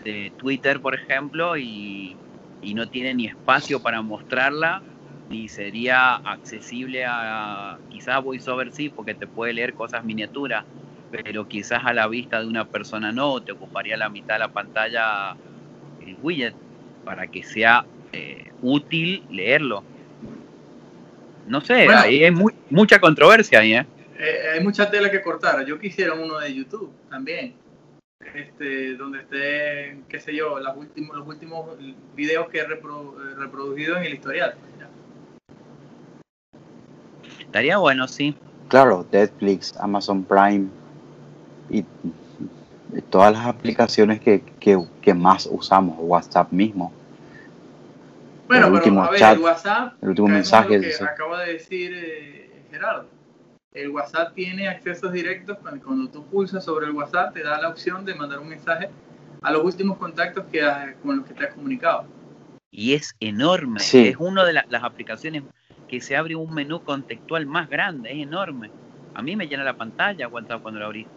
de 0.04 0.34
Twitter, 0.38 0.82
por 0.82 0.96
ejemplo, 0.96 1.56
y, 1.58 2.18
y 2.60 2.74
no 2.74 2.88
tiene 2.88 3.14
ni 3.14 3.28
espacio 3.28 3.80
para 3.80 4.02
mostrarla, 4.02 4.84
ni 5.30 5.48
sería 5.48 6.16
accesible 6.16 7.06
a 7.08 7.80
quizás 7.88 8.22
VoiceOver 8.24 8.72
sí, 8.74 8.90
porque 8.90 9.16
te 9.16 9.28
puede 9.28 9.54
leer 9.54 9.74
cosas 9.74 10.04
miniaturas, 10.04 10.66
pero 11.12 11.48
quizás 11.48 11.86
a 11.86 11.94
la 11.94 12.08
vista 12.08 12.42
de 12.42 12.48
una 12.48 12.66
persona 12.66 13.12
no, 13.14 13.42
te 13.42 13.52
ocuparía 13.54 13.96
la 13.96 14.10
mitad 14.10 14.36
de 14.36 14.40
la 14.40 14.52
pantalla 14.52 15.38
el 16.06 16.18
widget 16.22 16.54
para 17.06 17.28
que 17.28 17.44
sea 17.44 17.86
eh, 18.12 18.52
útil 18.62 19.26
leerlo. 19.30 19.84
No 21.48 21.62
sé, 21.62 21.88
hay 21.90 22.32
mucha 22.70 23.00
controversia 23.00 23.60
ahí, 23.60 23.74
¿eh? 23.74 23.86
¿eh? 24.18 24.38
Hay 24.54 24.64
mucha 24.64 24.90
tela 24.90 25.12
que 25.12 25.22
cortar. 25.22 25.66
Yo 25.66 25.80
quisiera 25.80 26.14
uno 26.14 26.40
de 26.40 26.54
YouTube 26.54 26.92
también. 27.10 27.56
Este, 28.34 28.96
donde 28.96 29.20
esté, 29.20 29.98
qué 30.08 30.20
sé 30.20 30.34
yo, 30.34 30.58
los 30.58 30.78
últimos, 30.78 31.18
los 31.18 31.28
últimos 31.28 31.78
videos 32.16 32.48
que 32.48 32.60
he 32.60 32.66
reproducido 32.66 33.98
en 33.98 34.04
el 34.04 34.14
historial. 34.14 34.56
Estaría 37.40 37.78
bueno, 37.78 38.08
sí. 38.08 38.36
Claro, 38.70 39.06
Netflix, 39.12 39.76
Amazon 39.78 40.24
Prime 40.24 40.68
y 41.70 41.86
todas 43.02 43.34
las 43.34 43.46
aplicaciones 43.46 44.20
que, 44.20 44.44
que, 44.60 45.14
más 45.14 45.48
usamos, 45.52 45.96
WhatsApp 46.00 46.52
mismo. 46.52 46.92
Bueno, 48.48 48.68
el 48.68 48.74
último 48.74 49.10
chat, 49.16 49.38
el 49.38 49.44
WhatsApp, 49.44 49.94
el 50.02 50.10
último 50.10 50.28
mensaje. 50.28 50.80
que 50.80 51.04
acaba 51.04 51.44
de 51.44 51.54
decir 51.54 51.92
eh, 51.96 52.64
Gerardo. 52.70 53.08
El 53.74 53.90
WhatsApp 53.90 54.36
tiene 54.36 54.68
accesos 54.68 55.12
directos. 55.12 55.58
Cuando, 55.58 56.08
tú 56.10 56.24
pulsas 56.26 56.64
sobre 56.64 56.86
el 56.86 56.92
WhatsApp, 56.92 57.34
te 57.34 57.42
da 57.42 57.60
la 57.60 57.70
opción 57.70 58.06
de 58.06 58.14
mandar 58.14 58.40
un 58.40 58.50
mensaje 58.50 58.90
a 59.42 59.52
los 59.52 59.64
últimos 59.64 59.98
contactos 59.98 60.46
que 60.52 60.62
con 61.02 61.18
los 61.18 61.26
que 61.26 61.34
te 61.34 61.46
has 61.46 61.54
comunicado. 61.56 62.06
Y 62.70 62.94
es 62.94 63.16
enorme. 63.20 63.80
Es 63.82 64.16
una 64.20 64.46
de 64.46 64.54
las 64.54 64.84
aplicaciones 64.84 65.44
que 65.88 66.02
se 66.02 66.16
abre 66.16 66.36
un 66.36 66.54
menú 66.54 66.84
contextual 66.84 67.46
más 67.46 67.70
grande, 67.70 68.12
es 68.12 68.18
enorme. 68.18 68.72
A 69.14 69.22
mí 69.22 69.36
me 69.36 69.48
llena 69.48 69.64
la 69.64 69.76
pantalla 69.76 70.28
cuando, 70.28 70.62
cuando 70.62 70.80
lo 70.80 70.88
abrís. 70.88 71.08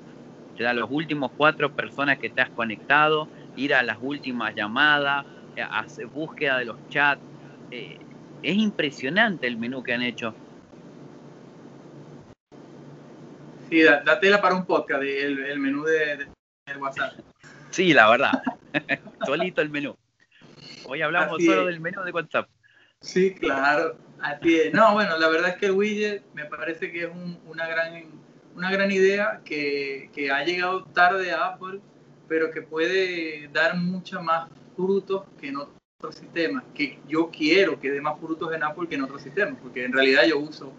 Te 0.57 0.65
da 0.65 0.73
los 0.73 0.91
últimos 0.91 1.31
cuatro 1.37 1.73
personas 1.75 2.19
que 2.19 2.31
te 2.31 2.41
has 2.41 2.51
conectado, 2.51 3.29
ir 3.57 3.75
a 3.75 3.83
las 3.83 3.99
últimas 4.01 4.55
llamadas, 4.55 5.27
eh, 5.55 5.63
hacer 5.63 6.07
búsqueda 6.07 6.59
de 6.59 6.65
los 6.65 6.77
chats. 6.89 7.21
Eh, 7.71 7.99
es 8.43 8.57
impresionante 8.57 9.47
el 9.47 9.57
menú 9.57 9.83
que 9.83 9.93
han 9.93 10.03
hecho. 10.03 10.35
Sí, 13.69 13.83
da, 13.83 14.21
tela 14.21 14.41
para 14.41 14.55
un 14.55 14.65
podcast, 14.65 15.03
el, 15.03 15.59
menú 15.59 15.85
de, 15.85 16.27
WhatsApp. 16.79 17.15
Sí, 17.71 17.93
la 17.93 18.09
verdad. 18.09 18.43
Solito 19.27 19.61
el 19.61 19.71
menú. 19.71 19.97
Hoy 20.85 21.03
hablamos 21.03 21.43
solo 21.45 21.67
del 21.67 21.81
menú 21.81 22.03
de 22.03 22.13
WhatsApp. 22.13 22.49
Sí, 23.01 23.35
claro. 23.35 23.99
Así 24.21 24.61
es. 24.61 24.73
No, 24.73 24.95
bueno, 24.95 25.19
la 25.19 25.29
verdad 25.29 25.51
es 25.51 25.57
que 25.57 25.67
el 25.67 25.73
widget 25.73 26.23
me 26.35 26.45
parece 26.47 26.91
que 26.91 27.05
es 27.05 27.11
una, 27.45 27.67
gran, 27.67 28.05
una 28.57 28.71
gran 28.71 28.91
idea 28.91 29.43
que, 29.45 30.11
que, 30.15 30.31
ha 30.31 30.43
llegado 30.45 30.85
tarde 30.87 31.31
a 31.31 31.49
Apple, 31.49 31.81
pero 32.27 32.51
que 32.51 32.63
puede 32.63 33.49
dar 33.53 33.77
mucha 33.77 34.21
más 34.21 34.49
frutos 34.75 35.25
que 35.39 35.49
en 35.49 35.59
otros 35.59 36.15
sistemas. 36.15 36.65
Que 36.75 36.99
yo 37.07 37.31
quiero 37.31 37.79
que 37.79 37.91
dé 37.91 38.01
más 38.01 38.19
frutos 38.19 38.53
en 38.55 38.63
Apple 38.63 38.89
que 38.89 38.95
en 38.95 39.03
otros 39.03 39.23
sistemas, 39.23 39.59
porque 39.63 39.85
en 39.85 39.93
realidad 39.93 40.25
yo 40.27 40.39
uso 40.39 40.73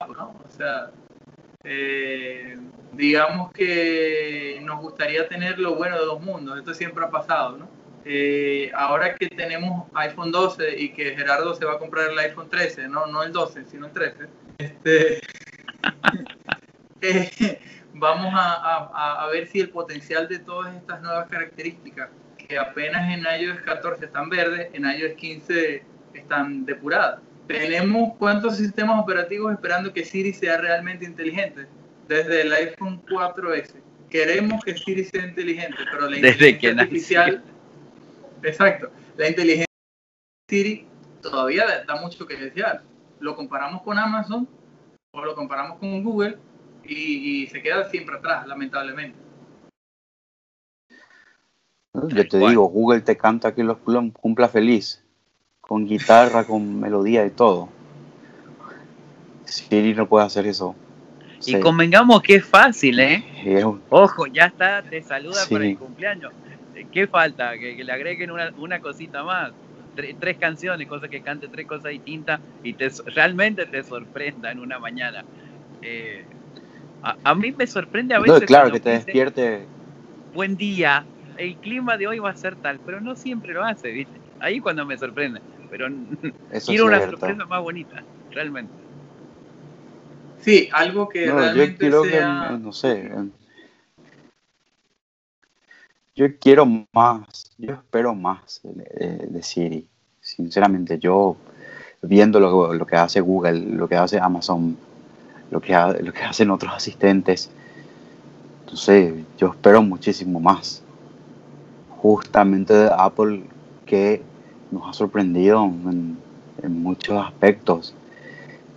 Apple, 0.00 0.16
¿no? 0.18 0.30
O 0.44 0.50
sea, 0.50 0.90
eh, 1.62 2.58
digamos 2.92 3.52
que 3.52 4.60
nos 4.62 4.80
gustaría 4.80 5.28
tener 5.28 5.60
lo 5.60 5.76
bueno 5.76 5.98
de 5.98 6.04
dos 6.04 6.20
mundos. 6.20 6.58
Esto 6.58 6.74
siempre 6.74 7.04
ha 7.04 7.10
pasado, 7.10 7.56
¿no? 7.56 7.68
Eh, 8.04 8.72
ahora 8.74 9.14
que 9.14 9.28
tenemos 9.28 9.88
iPhone 9.94 10.32
12 10.32 10.76
y 10.76 10.92
que 10.92 11.14
Gerardo 11.14 11.54
se 11.54 11.64
va 11.64 11.74
a 11.74 11.78
comprar 11.78 12.10
el 12.10 12.18
iPhone 12.18 12.50
13, 12.50 12.88
no, 12.88 13.06
no 13.06 13.22
el 13.22 13.30
12, 13.30 13.66
sino 13.66 13.86
el 13.86 13.92
13, 13.92 14.26
este, 14.58 15.20
eh, 17.00 17.60
vamos 17.94 18.32
a, 18.34 19.28
ver 19.32 19.46
si 19.48 19.60
el 19.60 19.70
potencial 19.70 20.28
de 20.28 20.38
todas 20.38 20.74
estas 20.74 21.00
nuevas 21.02 21.28
características, 21.28 22.10
que 22.36 22.58
apenas 22.58 23.12
en 23.12 23.24
iOS 23.40 23.60
14 23.60 24.04
están 24.04 24.28
verdes, 24.28 24.68
en 24.72 24.84
iOS 24.84 25.14
15 25.14 25.84
están 26.14 26.64
depuradas. 26.64 27.20
Tenemos 27.46 28.14
cuántos 28.18 28.56
sistemas 28.56 29.00
operativos 29.00 29.52
esperando 29.52 29.92
que 29.92 30.04
Siri 30.04 30.32
sea 30.32 30.58
realmente 30.58 31.04
inteligente 31.04 31.66
desde 32.08 32.42
el 32.42 32.52
iPhone 32.52 33.02
4S. 33.06 33.74
Queremos 34.10 34.62
que 34.64 34.76
Siri 34.76 35.04
sea 35.04 35.26
inteligente, 35.26 35.78
pero 35.90 36.08
la 36.08 36.16
inteligencia 36.16 36.70
artificial 36.70 37.42
Exacto. 38.42 38.90
La 39.16 39.28
inteligencia 39.28 39.66
Siri 40.48 40.86
todavía 41.20 41.84
da 41.86 41.96
mucho 41.96 42.26
que 42.26 42.36
desear. 42.36 42.82
Lo 43.20 43.36
comparamos 43.36 43.82
con 43.82 43.98
Amazon 43.98 44.48
o 45.14 45.24
lo 45.24 45.34
comparamos 45.34 45.78
con 45.78 46.02
Google 46.02 46.38
y, 46.84 47.46
se 47.46 47.62
queda 47.62 47.88
siempre 47.90 48.16
atrás, 48.16 48.46
lamentablemente. 48.46 49.18
Yo 51.94 52.26
te 52.26 52.38
digo, 52.38 52.64
Google 52.64 53.02
te 53.02 53.16
canta 53.16 53.54
que 53.54 53.62
los 53.62 53.78
cumpla 54.14 54.48
feliz, 54.48 55.04
con 55.60 55.86
guitarra, 55.86 56.44
con 56.44 56.80
melodía 56.80 57.26
y 57.26 57.30
todo. 57.30 57.68
Siri 59.44 59.94
no 59.94 60.08
puede 60.08 60.24
hacer 60.24 60.46
eso. 60.46 60.74
Y 61.46 61.60
convengamos 61.60 62.22
que 62.22 62.36
es 62.36 62.46
fácil, 62.46 62.98
¿eh? 63.00 63.22
Ojo, 63.90 64.26
ya 64.26 64.46
está, 64.46 64.82
te 64.82 65.02
saluda 65.02 65.42
para 65.50 65.66
el 65.66 65.78
cumpleaños. 65.78 66.32
¿Qué 66.90 67.06
falta? 67.06 67.58
Que, 67.58 67.84
le 67.84 67.92
agreguen 67.92 68.30
una, 68.30 68.80
cosita 68.80 69.22
más. 69.22 69.52
Tres 69.94 70.38
canciones, 70.38 70.86
cosas 70.88 71.08
que 71.08 71.20
cante 71.20 71.48
tres 71.48 71.66
cosas 71.66 71.90
distintas 71.90 72.40
y 72.62 72.74
te, 72.74 72.90
realmente 73.06 73.66
te 73.66 73.82
sorprenda 73.82 74.50
en 74.50 74.60
una 74.60 74.78
mañana. 74.78 75.24
Eh, 75.82 76.24
a, 77.02 77.34
mí 77.34 77.52
me 77.52 77.66
sorprende 77.66 78.14
a 78.14 78.20
veces. 78.20 78.44
claro, 78.44 78.70
que 78.70 78.80
te 78.80 78.90
despierte. 78.90 79.66
Buen 80.34 80.56
día, 80.56 81.04
el 81.36 81.56
clima 81.56 81.96
de 81.96 82.06
hoy 82.06 82.18
va 82.18 82.30
a 82.30 82.36
ser 82.36 82.56
tal, 82.56 82.80
pero 82.84 83.00
no 83.00 83.16
siempre 83.16 83.52
lo 83.52 83.64
hace, 83.64 83.90
¿viste? 83.90 84.18
Ahí 84.40 84.60
cuando 84.60 84.86
me 84.86 84.96
sorprende. 84.96 85.40
Pero 85.70 85.88
quiero 86.66 86.86
una 86.86 87.00
sorpresa 87.00 87.44
más 87.46 87.62
bonita, 87.62 88.02
realmente. 88.30 88.72
Sí, 90.40 90.68
algo 90.72 91.08
que 91.08 91.30
realmente 91.30 91.90
sea... 91.90 92.58
no 92.60 92.72
sé, 92.72 93.10
yo 96.14 96.26
quiero 96.38 96.66
más, 96.92 97.50
yo 97.58 97.74
espero 97.74 98.14
más 98.14 98.60
de, 98.62 99.42
Siri. 99.42 99.88
Sinceramente, 100.20 100.98
yo 100.98 101.36
viendo 102.02 102.38
lo, 102.38 102.86
que 102.86 102.96
hace 102.96 103.20
Google, 103.20 103.60
lo 103.60 103.88
que 103.88 103.96
hace 103.96 104.18
Amazon, 104.18 104.76
lo 105.50 105.60
que, 105.60 105.72
lo 106.00 106.12
que 106.12 106.22
hacen 106.22 106.50
otros 106.50 106.72
asistentes, 106.74 107.50
entonces 108.60 109.14
yo 109.38 109.48
espero 109.48 109.82
muchísimo 109.82 110.38
más. 110.38 110.82
Justamente 111.90 112.74
de 112.74 112.90
Apple 112.96 113.44
que 113.86 114.22
nos 114.70 114.88
ha 114.88 114.92
sorprendido 114.92 115.64
en, 115.64 116.18
en 116.62 116.82
muchos 116.82 117.24
aspectos. 117.24 117.94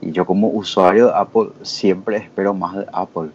Y 0.02 0.12
yo 0.12 0.26
como 0.26 0.50
usuario 0.50 1.08
de 1.08 1.14
Apple 1.16 1.50
siempre 1.64 2.18
espero 2.18 2.54
más 2.54 2.76
de 2.78 2.86
Apple. 2.92 3.30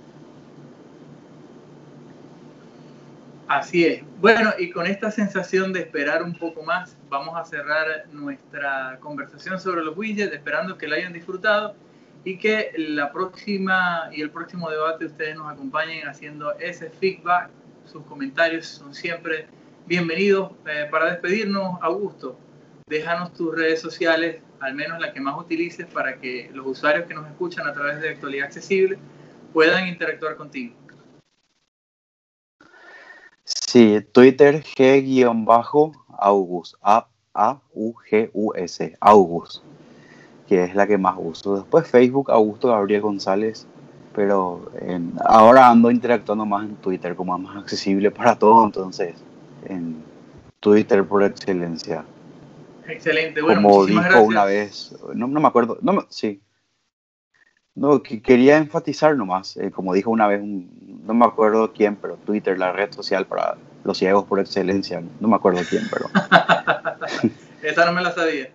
Así 3.51 3.85
es. 3.85 4.05
Bueno, 4.21 4.53
y 4.61 4.71
con 4.71 4.87
esta 4.87 5.11
sensación 5.11 5.73
de 5.73 5.81
esperar 5.81 6.23
un 6.23 6.39
poco 6.39 6.63
más, 6.63 6.97
vamos 7.09 7.37
a 7.37 7.45
cerrar 7.45 8.07
nuestra 8.13 8.97
conversación 9.01 9.59
sobre 9.59 9.83
los 9.83 9.99
widgets, 9.99 10.33
esperando 10.33 10.79
que 10.79 10.87
la 10.87 10.95
hayan 10.95 11.13
disfrutado 11.13 11.75
y 12.23 12.39
que 12.39 12.71
la 12.77 13.11
próxima 13.11 14.09
y 14.13 14.23
el 14.23 14.31
próximo 14.31 14.71
debate 14.71 15.07
ustedes 15.07 15.35
nos 15.35 15.53
acompañen 15.53 16.07
haciendo 16.07 16.57
ese 16.61 16.91
feedback. 16.91 17.51
Sus 17.87 18.05
comentarios 18.05 18.67
son 18.67 18.95
siempre 18.95 19.49
bienvenidos. 19.85 20.53
Eh, 20.69 20.87
para 20.89 21.07
despedirnos, 21.07 21.77
Augusto, 21.83 22.39
déjanos 22.87 23.35
tus 23.35 23.53
redes 23.53 23.81
sociales, 23.81 24.43
al 24.61 24.75
menos 24.77 25.01
la 25.01 25.13
que 25.13 25.21
más 25.21 25.37
utilices, 25.37 25.87
para 25.87 26.19
que 26.21 26.53
los 26.55 26.69
usuarios 26.69 27.07
que 27.07 27.15
nos 27.15 27.27
escuchan 27.27 27.67
a 27.67 27.73
través 27.73 28.01
de 28.01 28.11
Actualidad 28.11 28.47
Accesible 28.47 28.97
puedan 29.53 29.89
interactuar 29.89 30.37
contigo. 30.37 30.80
Sí, 33.71 34.03
Twitter 34.11 34.65
G-August, 34.65 36.75
A-A-U-G-U-S, 36.83 38.97
August, 38.99 39.63
que 40.49 40.65
es 40.65 40.75
la 40.75 40.89
que 40.89 40.99
más 40.99 41.15
uso. 41.17 41.55
Después 41.55 41.87
Facebook, 41.87 42.33
Augusto 42.33 42.67
Gabriel 42.67 43.03
González, 43.03 43.69
pero 44.13 44.73
ahora 45.25 45.71
ando 45.71 45.93
interactuando 45.93 46.45
más 46.45 46.65
en 46.65 46.75
Twitter 46.75 47.15
como 47.15 47.39
más 47.39 47.59
accesible 47.59 48.11
para 48.11 48.37
todos, 48.37 48.67
entonces 48.67 49.15
en 49.67 50.03
Twitter 50.59 51.05
por 51.05 51.23
excelencia. 51.23 52.05
Excelente, 52.89 53.41
bueno, 53.41 53.63
como 53.63 53.87
dijo 53.87 54.23
una 54.23 54.47
vez, 54.47 54.97
no, 55.15 55.29
me 55.29 55.47
acuerdo, 55.47 55.79
no, 55.81 56.07
sí, 56.09 56.41
no, 57.81 58.03
quería 58.03 58.59
enfatizar 58.59 59.17
nomás, 59.17 59.57
eh, 59.57 59.71
como 59.71 59.95
dijo 59.95 60.11
una 60.11 60.27
vez, 60.27 60.43
no 60.43 61.15
me 61.15 61.25
acuerdo 61.25 61.73
quién, 61.73 61.97
pero 61.97 62.17
Twitter, 62.19 62.59
la 62.59 62.73
red 62.73 62.93
social 62.93 63.27
para 63.27 63.57
los 63.85 63.97
ciegos 63.97 64.27
por 64.27 64.39
excelencia, 64.39 65.03
no 65.19 65.29
me 65.29 65.37
acuerdo 65.37 65.63
quién, 65.67 65.85
pero... 65.91 66.11
Esa 67.63 67.87
no 67.87 67.93
me 67.93 68.03
la 68.03 68.13
sabía. 68.13 68.51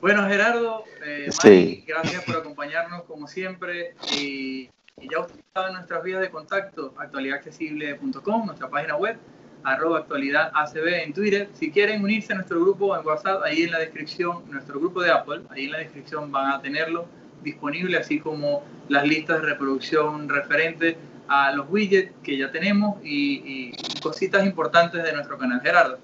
Bueno, 0.00 0.26
Gerardo, 0.26 0.82
eh, 1.04 1.84
gracias 1.86 2.24
por 2.24 2.34
acompañarnos 2.34 3.04
como 3.04 3.28
siempre. 3.28 3.94
Y, 4.18 4.70
ya 5.08 5.20
ustedes 5.20 5.44
saben 5.54 5.74
nuestras 5.74 6.02
vías 6.02 6.20
de 6.20 6.30
contacto, 6.30 6.94
actualidadaccesible.com, 6.98 8.46
nuestra 8.46 8.68
página 8.68 8.96
web, 8.96 9.18
arroba 9.62 10.00
actualidad 10.00 10.50
ACB 10.52 11.04
en 11.04 11.12
Twitter. 11.12 11.48
Si 11.52 11.70
quieren 11.70 12.02
unirse 12.02 12.32
a 12.32 12.36
nuestro 12.36 12.60
grupo 12.60 12.96
en 12.98 13.06
WhatsApp, 13.06 13.42
ahí 13.44 13.62
en 13.62 13.70
la 13.70 13.78
descripción, 13.78 14.42
nuestro 14.50 14.80
grupo 14.80 15.00
de 15.00 15.12
Apple, 15.12 15.42
ahí 15.50 15.66
en 15.66 15.72
la 15.72 15.78
descripción 15.78 16.32
van 16.32 16.50
a 16.50 16.60
tenerlo 16.60 17.06
disponible, 17.42 17.98
así 17.98 18.18
como 18.18 18.64
las 18.88 19.06
listas 19.06 19.40
de 19.40 19.48
reproducción 19.48 20.28
referentes 20.28 20.96
a 21.28 21.52
los 21.52 21.66
widgets 21.68 22.12
que 22.22 22.36
ya 22.36 22.50
tenemos 22.50 22.96
y, 23.04 23.72
cositas 24.00 24.46
importantes 24.46 25.02
de 25.02 25.12
nuestro 25.12 25.36
canal. 25.36 25.60
Gerardo. 25.60 25.98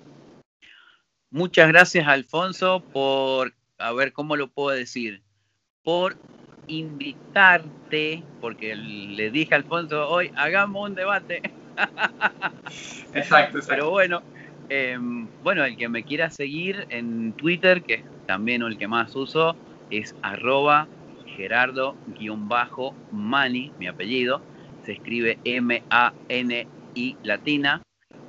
Muchas 1.31 1.69
gracias, 1.69 2.07
Alfonso, 2.09 2.83
por, 2.93 3.55
a 3.79 3.93
ver 3.93 4.13
cómo 4.13 4.37
lo 4.37 4.49
puedo 4.49 4.77
decir, 4.77 5.23
por 5.83 6.17
invitarte, 6.67 8.23
porque 8.41 8.75
le 8.75 9.31
dije 9.31 9.55
a 9.55 9.59
Alfonso 9.59 10.09
hoy, 10.09 10.33
hagamos 10.37 10.91
un 10.91 10.95
debate. 10.95 11.43
exacto, 13.15 13.59
exacto. 13.59 13.67
Pero 13.69 13.91
bueno, 13.91 14.23
em, 14.69 15.29
bueno, 15.43 15.65
el 15.65 15.77
que 15.77 15.89
me 15.89 16.03
quiera 16.03 16.31
seguir 16.31 16.87
en 16.91 17.33
Twitter, 17.33 17.83
que 17.83 17.95
es 17.95 18.03
también 18.27 18.63
el 18.63 18.77
que 18.77 18.89
más 18.89 19.15
uso, 19.15 19.57
es 19.91 20.15
arroba 20.23 20.89
Gerardo-Mani, 21.37 23.73
mi 23.79 23.87
apellido, 23.87 24.43
se 24.85 24.93
escribe 24.93 25.39
M-A-N-I 25.45 27.17
latina. 27.23 27.83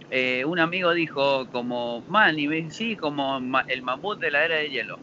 Eh, 0.10 0.46
un 0.46 0.60
amigo 0.60 0.94
dijo 0.94 1.48
como 1.52 2.02
Mani, 2.08 2.48
me 2.48 2.56
dice, 2.58 2.72
sí, 2.72 2.96
como 2.96 3.42
el 3.68 3.82
mamut 3.82 4.20
de 4.20 4.32
la 4.32 4.46
era 4.46 4.56
de 4.58 4.70
hielo. 4.70 5.00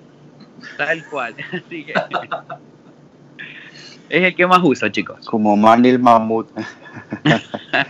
Tal 0.76 1.04
cual. 1.06 1.34
Así 1.52 1.84
que 1.84 1.92
es 4.08 4.24
el 4.24 4.34
que 4.34 4.46
más 4.46 4.60
uso, 4.62 4.88
chicos. 4.88 5.26
Como 5.26 5.56
Mani 5.56 5.88
el 5.88 5.98
mamut. 5.98 6.48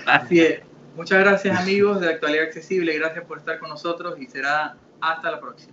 Así 0.06 0.40
es. 0.40 0.60
Muchas 0.96 1.20
gracias 1.20 1.58
amigos 1.58 2.00
de 2.00 2.10
Actualidad 2.10 2.44
Accesible, 2.44 2.98
gracias 2.98 3.24
por 3.24 3.38
estar 3.38 3.58
con 3.58 3.70
nosotros 3.70 4.20
y 4.20 4.26
será 4.26 4.76
hasta 5.00 5.30
la 5.30 5.40
próxima. 5.40 5.72